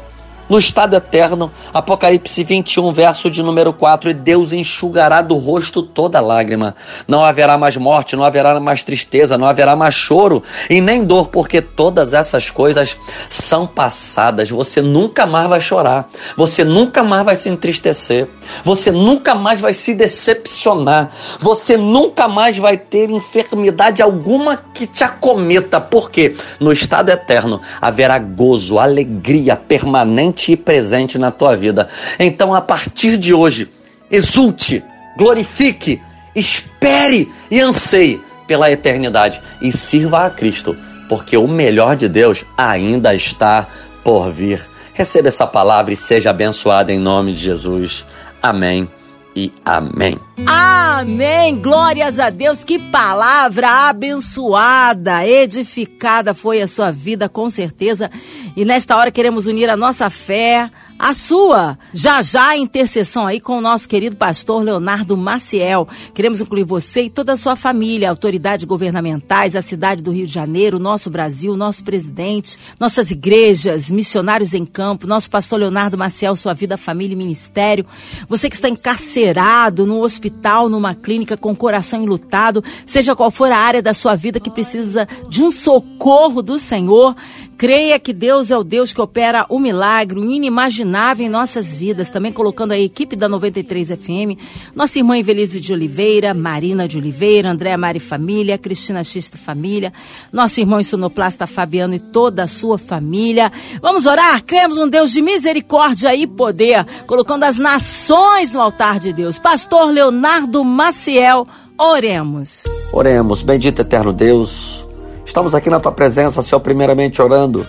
no 0.48 0.58
estado 0.58 0.96
eterno. 0.96 1.50
Apocalipse 1.72 2.44
21, 2.44 2.92
verso 2.92 3.30
de 3.30 3.42
número 3.42 3.72
4. 3.72 4.10
E 4.10 4.14
Deus 4.14 4.52
enxugará 4.52 5.22
do 5.22 5.36
rosto 5.36 5.82
toda 5.82 6.20
lágrima. 6.20 6.74
Não 7.06 7.24
haverá 7.24 7.56
mais 7.56 7.76
morte, 7.76 8.16
não 8.16 8.24
haverá 8.24 8.58
mais 8.60 8.84
tristeza, 8.84 9.38
não 9.38 9.46
haverá 9.46 9.74
mais 9.76 9.94
choro 9.94 10.42
e 10.68 10.80
nem 10.80 11.02
dor, 11.02 11.28
porque 11.28 11.60
todas 11.60 12.12
essas 12.12 12.50
coisas 12.50 12.96
são 13.28 13.66
passadas. 13.66 14.50
Você 14.50 14.80
nunca 14.80 15.26
mais 15.26 15.48
vai 15.48 15.60
chorar, 15.60 16.08
você 16.36 16.64
nunca 16.64 17.02
mais 17.02 17.24
vai 17.24 17.36
se 17.36 17.48
entristecer, 17.48 18.28
você 18.62 18.90
nunca 18.90 19.34
mais 19.34 19.60
vai 19.60 19.72
se 19.72 19.94
decepcionar, 19.94 21.10
você 21.40 21.76
nunca 21.76 22.28
mais 22.28 22.58
vai 22.58 22.76
ter 22.76 23.10
enfermidade 23.10 24.02
alguma 24.02 24.56
que 24.56 24.86
te 24.86 25.04
acometa, 25.04 25.80
porque 25.80 26.34
no 26.60 26.72
estado 26.72 27.10
eterno 27.10 27.60
haverá 27.80 28.18
gozo, 28.18 28.78
alegria 28.78 29.56
permanente 29.56 30.33
e 30.52 30.56
presente 30.56 31.18
na 31.18 31.30
tua 31.30 31.56
vida. 31.56 31.88
Então, 32.18 32.54
a 32.54 32.60
partir 32.60 33.16
de 33.16 33.32
hoje, 33.32 33.70
exulte, 34.10 34.82
glorifique, 35.16 36.00
espere 36.34 37.30
e 37.50 37.60
anseie 37.60 38.20
pela 38.46 38.70
eternidade 38.70 39.40
e 39.62 39.72
sirva 39.72 40.26
a 40.26 40.30
Cristo, 40.30 40.76
porque 41.08 41.36
o 41.36 41.48
melhor 41.48 41.96
de 41.96 42.08
Deus 42.08 42.44
ainda 42.56 43.14
está 43.14 43.66
por 44.02 44.30
vir. 44.30 44.60
Receba 44.92 45.28
essa 45.28 45.46
palavra 45.46 45.92
e 45.92 45.96
seja 45.96 46.30
abençoado 46.30 46.92
em 46.92 46.98
nome 46.98 47.32
de 47.32 47.40
Jesus. 47.40 48.04
Amém 48.42 48.88
e 49.34 49.52
amém. 49.64 50.18
Amém! 50.36 51.56
Glórias 51.56 52.18
a 52.18 52.28
Deus! 52.28 52.64
Que 52.64 52.78
palavra 52.78 53.88
abençoada, 53.88 55.24
edificada 55.24 56.34
foi 56.34 56.60
a 56.60 56.66
sua 56.66 56.90
vida, 56.90 57.28
com 57.28 57.48
certeza. 57.48 58.10
E 58.56 58.64
nesta 58.64 58.96
hora 58.96 59.12
queremos 59.12 59.46
unir 59.46 59.70
a 59.70 59.76
nossa 59.76 60.10
fé 60.10 60.70
a 60.98 61.12
sua. 61.12 61.78
Já 61.92 62.22
já 62.22 62.48
a 62.48 62.56
intercessão 62.56 63.26
aí 63.26 63.40
com 63.40 63.58
o 63.58 63.60
nosso 63.60 63.88
querido 63.88 64.16
pastor 64.16 64.62
Leonardo 64.62 65.16
Maciel. 65.16 65.88
Queremos 66.14 66.40
incluir 66.40 66.64
você 66.64 67.02
e 67.02 67.10
toda 67.10 67.32
a 67.32 67.36
sua 67.36 67.56
família, 67.56 68.08
autoridades 68.08 68.64
governamentais, 68.64 69.56
a 69.56 69.62
cidade 69.62 70.02
do 70.02 70.12
Rio 70.12 70.26
de 70.26 70.32
Janeiro, 70.32 70.78
nosso 70.78 71.10
Brasil, 71.10 71.56
nosso 71.56 71.84
presidente, 71.84 72.58
nossas 72.78 73.10
igrejas, 73.10 73.90
missionários 73.90 74.54
em 74.54 74.64
campo, 74.64 75.06
nosso 75.06 75.28
pastor 75.28 75.58
Leonardo 75.58 75.98
Maciel, 75.98 76.36
sua 76.36 76.54
vida, 76.54 76.76
família 76.76 77.14
e 77.14 77.18
ministério. 77.18 77.84
Você 78.28 78.48
que 78.48 78.56
está 78.56 78.68
encarcerado 78.68 79.84
no 79.84 80.02
hospital, 80.02 80.23
numa 80.68 80.94
clínica 80.94 81.36
com 81.36 81.52
o 81.52 81.56
coração 81.56 82.02
enlutado, 82.02 82.62
seja 82.84 83.14
qual 83.14 83.30
for 83.30 83.50
a 83.50 83.58
área 83.58 83.82
da 83.82 83.94
sua 83.94 84.14
vida 84.14 84.40
que 84.40 84.50
precisa 84.50 85.06
de 85.28 85.42
um 85.42 85.50
socorro 85.50 86.42
do 86.42 86.58
Senhor, 86.58 87.16
creia 87.56 87.98
que 87.98 88.12
Deus 88.12 88.50
é 88.50 88.56
o 88.56 88.64
Deus 88.64 88.92
que 88.92 89.00
opera 89.00 89.46
o 89.48 89.58
milagre, 89.58 90.20
inimaginável 90.20 91.26
em 91.26 91.28
nossas 91.28 91.76
vidas, 91.76 92.10
também 92.10 92.32
colocando 92.32 92.72
a 92.72 92.78
equipe 92.78 93.16
da 93.16 93.28
93 93.28 93.88
FM, 93.88 94.38
nossa 94.74 94.98
irmã 94.98 95.18
Evelise 95.18 95.60
de 95.60 95.72
Oliveira, 95.72 96.34
Marina 96.34 96.86
de 96.86 96.98
Oliveira, 96.98 97.50
Andréa 97.50 97.78
Mari 97.78 98.00
Família, 98.00 98.58
Cristina 98.58 99.02
Xisto 99.02 99.38
Família, 99.38 99.92
nosso 100.32 100.60
irmão 100.60 100.82
sonoplasta 100.82 101.46
Fabiano 101.46 101.94
e 101.94 101.98
toda 101.98 102.44
a 102.44 102.48
sua 102.48 102.78
família. 102.78 103.50
Vamos 103.80 104.06
orar? 104.06 104.42
Cremos 104.44 104.78
um 104.78 104.88
Deus 104.88 105.12
de 105.12 105.22
misericórdia 105.22 106.14
e 106.14 106.26
poder, 106.26 106.84
colocando 107.06 107.44
as 107.44 107.58
nações 107.58 108.52
no 108.52 108.60
altar 108.60 108.98
de 108.98 109.12
Deus. 109.12 109.38
Pastor 109.38 109.90
Leonardo 109.90 110.62
Maciel, 110.64 111.46
oremos. 111.78 112.64
Oremos, 112.92 113.42
bendito 113.42 113.82
eterno 113.82 114.12
Deus. 114.12 114.86
Estamos 115.24 115.54
aqui 115.54 115.70
na 115.70 115.80
tua 115.80 115.90
presença, 115.90 116.42
Senhor, 116.42 116.60
primeiramente 116.60 117.20
orando 117.20 117.66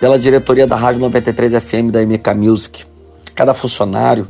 pela 0.00 0.18
diretoria 0.18 0.66
da 0.66 0.76
Rádio 0.76 0.98
93 1.00 1.62
FM 1.62 1.90
da 1.92 2.00
MK 2.00 2.34
Music. 2.34 2.86
Cada 3.34 3.52
funcionário 3.52 4.26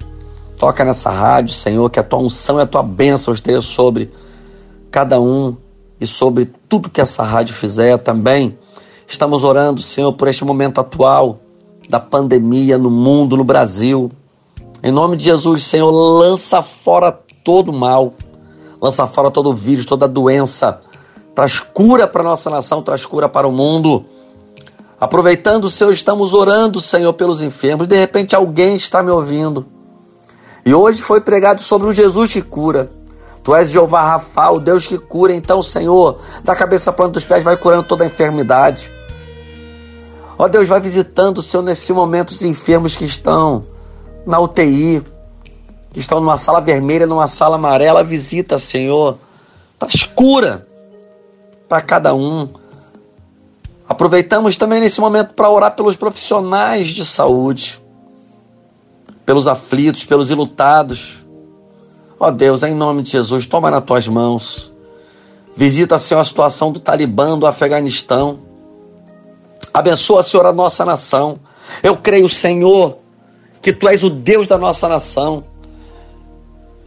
toca 0.59 0.85
nessa 0.85 1.11
rádio, 1.11 1.55
Senhor, 1.55 1.89
que 1.89 2.01
a 2.01 2.03
tua 2.03 2.19
unção 2.19 2.59
e 2.59 2.63
a 2.63 2.67
tua 2.67 2.83
bênção 2.83 3.33
esteja 3.33 3.63
sobre 3.63 4.11
cada 4.91 5.21
um 5.21 5.57
e 6.01 6.07
sobre 6.09 6.47
tudo 6.69 6.91
que 6.91 7.01
essa 7.01 7.23
rádio 7.23 7.55
fizer 7.55 7.97
também. 7.99 8.59
Estamos 9.07 9.45
orando, 9.45 9.81
Senhor, 9.81 10.13
por 10.13 10.27
este 10.27 10.45
momento 10.45 10.81
atual 10.81 11.39
da 11.89 12.01
pandemia 12.01 12.77
no 12.77 12.91
mundo, 12.91 13.37
no 13.37 13.45
Brasil. 13.45 14.11
Em 14.83 14.91
nome 14.91 15.17
de 15.17 15.25
Jesus, 15.25 15.63
Senhor, 15.63 15.91
lança 15.91 16.63
fora 16.63 17.13
todo 17.45 17.73
mal, 17.73 18.13
lança 18.83 19.07
fora 19.07 19.31
todo 19.31 19.55
vírus, 19.55 19.87
toda 19.87 20.09
doença. 20.09 20.81
Traz 21.39 21.61
cura 21.61 22.09
para 22.09 22.25
nossa 22.25 22.51
nação, 22.51 22.83
traz 22.83 23.07
cura 23.07 23.29
para 23.29 23.47
o 23.47 23.53
mundo. 23.53 24.05
Aproveitando, 24.99 25.71
Senhor, 25.71 25.93
estamos 25.93 26.35
orando, 26.35 26.81
Senhor, 26.81 27.13
pelos 27.13 27.41
enfermos. 27.41 27.87
De 27.87 27.95
repente 27.95 28.35
alguém 28.35 28.75
está 28.75 29.05
me 29.05 29.13
ouvindo. 29.13 29.65
E 30.67 30.75
hoje 30.75 31.01
foi 31.01 31.21
pregado 31.21 31.63
sobre 31.63 31.87
um 31.87 31.93
Jesus 31.93 32.33
que 32.33 32.43
cura. 32.43 32.91
Tu 33.45 33.55
és 33.55 33.71
Jeová 33.71 34.03
Rafa, 34.03 34.51
o 34.51 34.59
Deus 34.59 34.85
que 34.85 34.99
cura. 34.99 35.33
Então, 35.33 35.63
Senhor, 35.63 36.19
da 36.43 36.57
cabeça 36.57 36.93
planta 36.93 37.13
dos 37.13 37.25
pés, 37.25 37.45
vai 37.45 37.57
curando 37.57 37.85
toda 37.85 38.03
a 38.03 38.09
enfermidade. 38.09 38.91
Ó 40.37 40.49
Deus, 40.49 40.67
vai 40.67 40.81
visitando, 40.81 41.41
Senhor, 41.41 41.63
nesse 41.63 41.93
momento 41.93 42.31
os 42.31 42.43
enfermos 42.43 42.97
que 42.97 43.05
estão 43.05 43.61
na 44.27 44.41
UTI, 44.41 45.05
que 45.93 46.01
estão 46.01 46.19
numa 46.19 46.37
sala 46.37 46.61
vermelha, 46.61 47.07
numa 47.07 47.29
sala 47.29 47.55
amarela. 47.55 48.03
Visita, 48.03 48.59
Senhor. 48.59 49.17
Traz 49.79 50.03
cura 50.03 50.67
para 51.69 51.83
cada 51.83 52.15
um. 52.15 52.49
Aproveitamos 53.89 54.57
também 54.57 54.81
nesse 54.81 55.01
momento 55.01 55.35
para 55.35 55.51
orar 55.51 55.75
pelos 55.75 55.97
profissionais 55.97 56.89
de 56.89 57.05
saúde, 57.05 57.83
pelos 59.25 59.47
aflitos, 59.47 60.05
pelos 60.05 60.31
ilutados. 60.31 61.25
Ó 62.19 62.31
Deus, 62.31 62.63
em 62.63 62.75
nome 62.75 63.03
de 63.03 63.11
Jesus, 63.11 63.47
toma 63.47 63.71
nas 63.71 63.85
tuas 63.85 64.09
mãos. 64.09 64.73
Visita, 65.57 65.99
Senhor, 65.99 66.21
a 66.21 66.25
situação 66.25 66.71
do 66.71 66.81
Talibã, 66.81 67.39
do 67.39 67.47
Afeganistão. 67.47 68.39
Abençoa, 69.73 70.23
Senhor, 70.23 70.47
a 70.47 70.53
nossa 70.53 70.85
nação. 70.85 71.37
Eu 71.83 71.97
creio, 71.97 72.29
Senhor, 72.29 72.99
que 73.61 73.73
Tu 73.73 73.89
és 73.89 74.03
o 74.05 74.11
Deus 74.11 74.47
da 74.47 74.59
nossa 74.59 74.89
nação. 74.89 75.41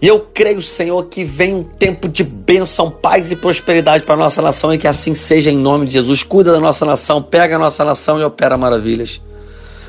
E 0.01 0.07
eu 0.07 0.19
creio, 0.33 0.63
Senhor, 0.63 1.05
que 1.05 1.23
vem 1.23 1.53
um 1.53 1.63
tempo 1.63 2.09
de 2.09 2.23
bênção, 2.23 2.89
paz 2.89 3.31
e 3.31 3.35
prosperidade 3.35 4.03
para 4.03 4.15
a 4.15 4.17
nossa 4.17 4.41
nação 4.41 4.73
e 4.73 4.77
que 4.79 4.87
assim 4.87 5.13
seja 5.13 5.51
em 5.51 5.57
nome 5.57 5.85
de 5.85 5.93
Jesus. 5.93 6.23
Cuida 6.23 6.51
da 6.51 6.59
nossa 6.59 6.83
nação, 6.85 7.21
pega 7.21 7.55
a 7.55 7.59
nossa 7.59 7.85
nação 7.85 8.19
e 8.19 8.23
opera 8.23 8.57
maravilhas. 8.57 9.21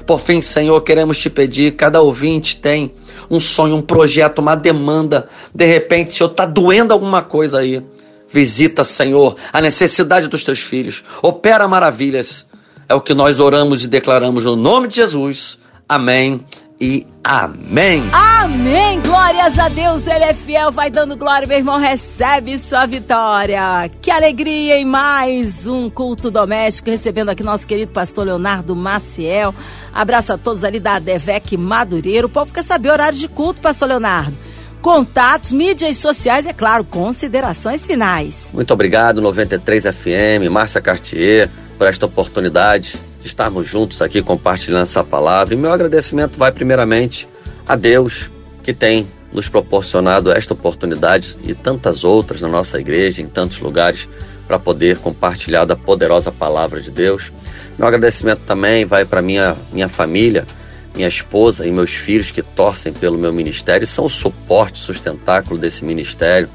Por 0.06 0.20
fim, 0.20 0.42
Senhor, 0.42 0.78
queremos 0.82 1.18
te 1.18 1.30
pedir, 1.30 1.76
cada 1.76 2.02
ouvinte 2.02 2.58
tem 2.58 2.92
um 3.30 3.40
sonho, 3.40 3.76
um 3.76 3.80
projeto, 3.80 4.40
uma 4.40 4.54
demanda. 4.54 5.26
De 5.54 5.64
repente, 5.64 6.12
Senhor, 6.12 6.30
está 6.30 6.44
doendo 6.44 6.92
alguma 6.92 7.22
coisa 7.22 7.60
aí. 7.60 7.82
Visita, 8.30 8.84
Senhor, 8.84 9.36
a 9.50 9.62
necessidade 9.62 10.28
dos 10.28 10.44
teus 10.44 10.58
filhos. 10.58 11.02
Opera 11.22 11.66
maravilhas. 11.66 12.44
É 12.86 12.94
o 12.94 13.00
que 13.00 13.14
nós 13.14 13.40
oramos 13.40 13.82
e 13.82 13.86
declaramos 13.86 14.44
no 14.44 14.56
nome 14.56 14.88
de 14.88 14.96
Jesus. 14.96 15.58
Amém 15.88 16.44
e 16.82 17.06
amém. 17.22 18.02
Amém. 18.12 19.00
Glórias 19.02 19.56
a 19.56 19.68
Deus, 19.68 20.04
Ele 20.08 20.24
é 20.24 20.34
fiel. 20.34 20.72
Vai 20.72 20.90
dando 20.90 21.16
glória, 21.16 21.46
meu 21.46 21.56
irmão. 21.56 21.78
Recebe 21.78 22.58
sua 22.58 22.86
vitória. 22.86 23.88
Que 24.00 24.10
alegria 24.10 24.76
em 24.78 24.84
mais 24.84 25.68
um 25.68 25.88
culto 25.88 26.28
doméstico. 26.28 26.90
Recebendo 26.90 27.28
aqui 27.28 27.44
nosso 27.44 27.68
querido 27.68 27.92
pastor 27.92 28.26
Leonardo 28.26 28.74
Maciel. 28.74 29.54
Abraço 29.94 30.32
a 30.32 30.38
todos 30.38 30.64
ali 30.64 30.80
da 30.80 30.98
Devec 30.98 31.56
Madureiro. 31.56 32.26
O 32.26 32.30
povo 32.30 32.52
quer 32.52 32.64
saber 32.64 32.90
horário 32.90 33.16
de 33.16 33.28
culto, 33.28 33.60
pastor 33.60 33.86
Leonardo. 33.86 34.36
Contatos, 34.80 35.52
mídias 35.52 35.98
sociais, 35.98 36.48
é 36.48 36.52
claro, 36.52 36.82
considerações 36.82 37.86
finais. 37.86 38.50
Muito 38.52 38.74
obrigado, 38.74 39.20
93 39.20 39.84
FM, 39.84 40.50
Márcia 40.50 40.80
Cartier, 40.80 41.48
por 41.78 41.86
esta 41.86 42.06
oportunidade 42.06 42.98
estarmos 43.24 43.68
juntos 43.68 44.02
aqui 44.02 44.22
compartilhando 44.22 44.82
essa 44.82 45.04
palavra. 45.04 45.54
E 45.54 45.56
meu 45.56 45.72
agradecimento 45.72 46.38
vai 46.38 46.52
primeiramente 46.52 47.28
a 47.66 47.76
Deus, 47.76 48.30
que 48.62 48.72
tem 48.72 49.08
nos 49.32 49.48
proporcionado 49.48 50.30
esta 50.30 50.52
oportunidade 50.52 51.36
e 51.44 51.54
tantas 51.54 52.04
outras 52.04 52.40
na 52.42 52.48
nossa 52.48 52.78
igreja, 52.78 53.22
em 53.22 53.26
tantos 53.26 53.58
lugares, 53.60 54.08
para 54.46 54.58
poder 54.58 54.98
compartilhar 54.98 55.64
da 55.64 55.74
poderosa 55.74 56.30
palavra 56.30 56.80
de 56.80 56.90
Deus. 56.90 57.32
Meu 57.78 57.88
agradecimento 57.88 58.40
também 58.40 58.84
vai 58.84 59.04
para 59.04 59.22
minha, 59.22 59.56
minha 59.72 59.88
família, 59.88 60.46
minha 60.94 61.08
esposa 61.08 61.66
e 61.66 61.70
meus 61.70 61.90
filhos 61.90 62.30
que 62.30 62.42
torcem 62.42 62.92
pelo 62.92 63.16
meu 63.16 63.32
ministério, 63.32 63.86
são 63.86 64.04
o 64.04 64.10
suporte, 64.10 64.78
sustentáculo 64.78 65.58
desse 65.58 65.84
ministério. 65.84 66.48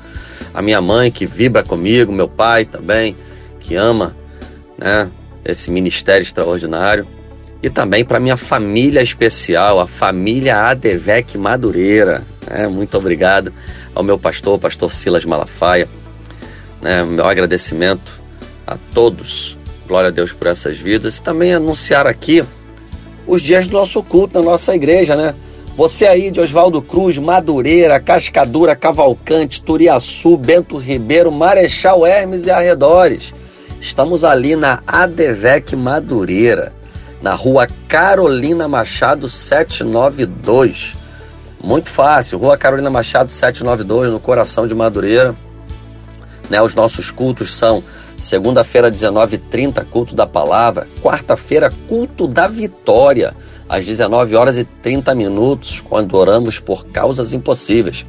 A 0.53 0.61
minha 0.61 0.79
mãe 0.79 1.11
que 1.11 1.25
vibra 1.25 1.63
comigo, 1.63 2.11
meu 2.11 2.27
pai 2.27 2.65
também, 2.65 3.17
que 3.59 3.75
ama 3.75 4.15
né, 4.77 5.09
esse 5.47 5.71
ministério 5.71 6.23
extraordinário. 6.23 7.07
E 7.63 7.69
também 7.69 8.05
para 8.05 8.19
minha 8.19 8.37
família 8.37 9.01
especial, 9.01 9.79
a 9.79 9.87
família 9.87 10.67
Adevec 10.67 11.37
Madureira. 11.37 12.23
Né? 12.47 12.67
Muito 12.67 12.95
obrigado 12.97 13.51
ao 13.95 14.03
meu 14.03 14.19
pastor, 14.19 14.59
pastor 14.59 14.91
Silas 14.91 15.25
Malafaia. 15.25 15.87
Né? 16.81 17.03
Meu 17.03 17.25
agradecimento 17.25 18.21
a 18.65 18.77
todos. 18.93 19.57
Glória 19.87 20.09
a 20.09 20.11
Deus 20.11 20.33
por 20.33 20.47
essas 20.47 20.77
vidas. 20.77 21.17
E 21.17 21.23
também 21.23 21.53
anunciar 21.53 22.05
aqui 22.05 22.43
os 23.25 23.41
dias 23.41 23.67
do 23.67 23.77
nosso 23.77 24.03
culto 24.03 24.39
na 24.39 24.45
nossa 24.45 24.75
igreja, 24.75 25.15
né? 25.15 25.33
Você 25.75 26.07
aí 26.07 26.31
de 26.31 26.39
Oswaldo 26.39 26.81
Cruz, 26.81 27.19
Madureira, 27.19 27.99
Cascadura, 27.99 28.75
Cavalcante, 28.75 29.61
Turiaçu, 29.61 30.35
Bento 30.35 30.75
Ribeiro, 30.77 31.31
Marechal 31.31 32.05
Hermes 32.05 32.47
e 32.47 32.51
arredores. 32.51 33.33
Estamos 33.79 34.23
ali 34.23 34.55
na 34.55 34.81
Adevec 34.87 35.75
Madureira, 35.75 36.73
na 37.21 37.33
rua 37.33 37.67
Carolina 37.87 38.67
Machado 38.67 39.29
792. 39.29 40.95
Muito 41.63 41.89
fácil, 41.89 42.39
rua 42.39 42.57
Carolina 42.57 42.89
Machado 42.89 43.31
792, 43.31 44.11
no 44.11 44.19
coração 44.19 44.67
de 44.67 44.73
Madureira. 44.73 45.35
Né, 46.49 46.61
os 46.61 46.73
nossos 46.73 47.11
cultos 47.11 47.53
são 47.53 47.83
segunda-feira, 48.17 48.91
19h30, 48.91 49.85
culto 49.85 50.15
da 50.15 50.25
palavra. 50.25 50.87
Quarta-feira, 51.01 51.71
culto 51.87 52.27
da 52.27 52.47
vitória, 52.47 53.35
às 53.69 53.85
19 53.85 54.35
horas 54.35 54.57
e 54.57 54.63
30 54.63 55.13
minutos, 55.13 55.81
quando 55.81 56.15
oramos 56.15 56.57
por 56.57 56.85
causas 56.87 57.33
impossíveis. 57.33 58.05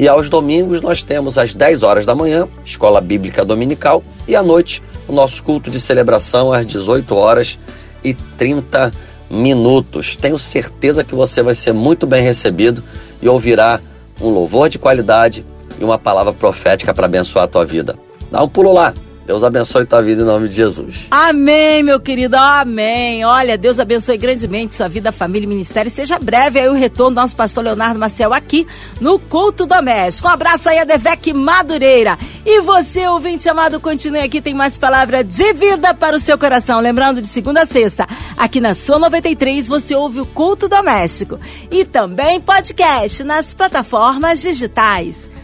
E 0.00 0.08
aos 0.08 0.30
domingos 0.30 0.80
nós 0.80 1.02
temos 1.02 1.36
às 1.36 1.52
10 1.52 1.82
horas 1.82 2.06
da 2.06 2.14
manhã, 2.14 2.48
escola 2.64 3.02
bíblica 3.02 3.44
dominical, 3.44 4.02
e 4.26 4.34
à 4.34 4.42
noite, 4.42 4.82
o 5.06 5.12
nosso 5.12 5.44
culto 5.44 5.70
de 5.70 5.78
celebração 5.78 6.54
às 6.54 6.66
18 6.66 7.14
horas 7.14 7.58
e 8.02 8.14
30 8.14 8.90
minutos. 9.28 10.16
Tenho 10.16 10.38
certeza 10.38 11.04
que 11.04 11.14
você 11.14 11.42
vai 11.42 11.54
ser 11.54 11.74
muito 11.74 12.06
bem 12.06 12.22
recebido 12.22 12.82
e 13.20 13.28
ouvirá 13.28 13.78
um 14.22 14.30
louvor 14.30 14.70
de 14.70 14.78
qualidade 14.78 15.44
e 15.78 15.84
uma 15.84 15.98
palavra 15.98 16.32
profética 16.32 16.94
para 16.94 17.04
abençoar 17.04 17.44
a 17.44 17.48
tua 17.48 17.66
vida. 17.66 17.94
Dá 18.32 18.42
um 18.42 18.48
pulo 18.48 18.72
lá. 18.72 18.94
Deus 19.30 19.44
abençoe 19.44 19.86
tua 19.86 20.02
vida 20.02 20.22
em 20.22 20.24
nome 20.24 20.48
de 20.48 20.56
Jesus. 20.56 21.06
Amém, 21.08 21.84
meu 21.84 22.00
querido, 22.00 22.36
amém. 22.36 23.24
Olha, 23.24 23.56
Deus 23.56 23.78
abençoe 23.78 24.16
grandemente 24.16 24.74
sua 24.74 24.88
vida, 24.88 25.12
família 25.12 25.46
e 25.46 25.48
ministério. 25.48 25.88
Seja 25.88 26.18
breve 26.18 26.58
aí 26.58 26.68
o 26.68 26.72
retorno 26.72 27.14
do 27.14 27.20
nosso 27.20 27.36
pastor 27.36 27.62
Leonardo 27.62 27.96
Maciel 27.96 28.34
aqui 28.34 28.66
no 29.00 29.20
Culto 29.20 29.66
Doméstico. 29.66 30.26
Um 30.26 30.32
abraço 30.32 30.68
aí 30.68 30.80
a 30.80 30.84
Devec 30.84 31.32
Madureira. 31.32 32.18
E 32.44 32.60
você, 32.62 33.06
ouvinte 33.06 33.48
amado, 33.48 33.78
continue 33.78 34.18
aqui, 34.18 34.40
tem 34.40 34.52
mais 34.52 34.76
palavra 34.76 35.22
de 35.22 35.52
vida 35.52 35.94
para 35.94 36.16
o 36.16 36.20
seu 36.20 36.36
coração. 36.36 36.80
Lembrando, 36.80 37.22
de 37.22 37.28
segunda 37.28 37.60
a 37.60 37.66
sexta, 37.66 38.08
aqui 38.36 38.60
na 38.60 38.74
Sua 38.74 38.98
93, 38.98 39.68
você 39.68 39.94
ouve 39.94 40.18
o 40.20 40.26
Culto 40.26 40.68
Doméstico. 40.68 41.38
E 41.70 41.84
também 41.84 42.40
podcast 42.40 43.22
nas 43.22 43.54
plataformas 43.54 44.42
digitais. 44.42 45.30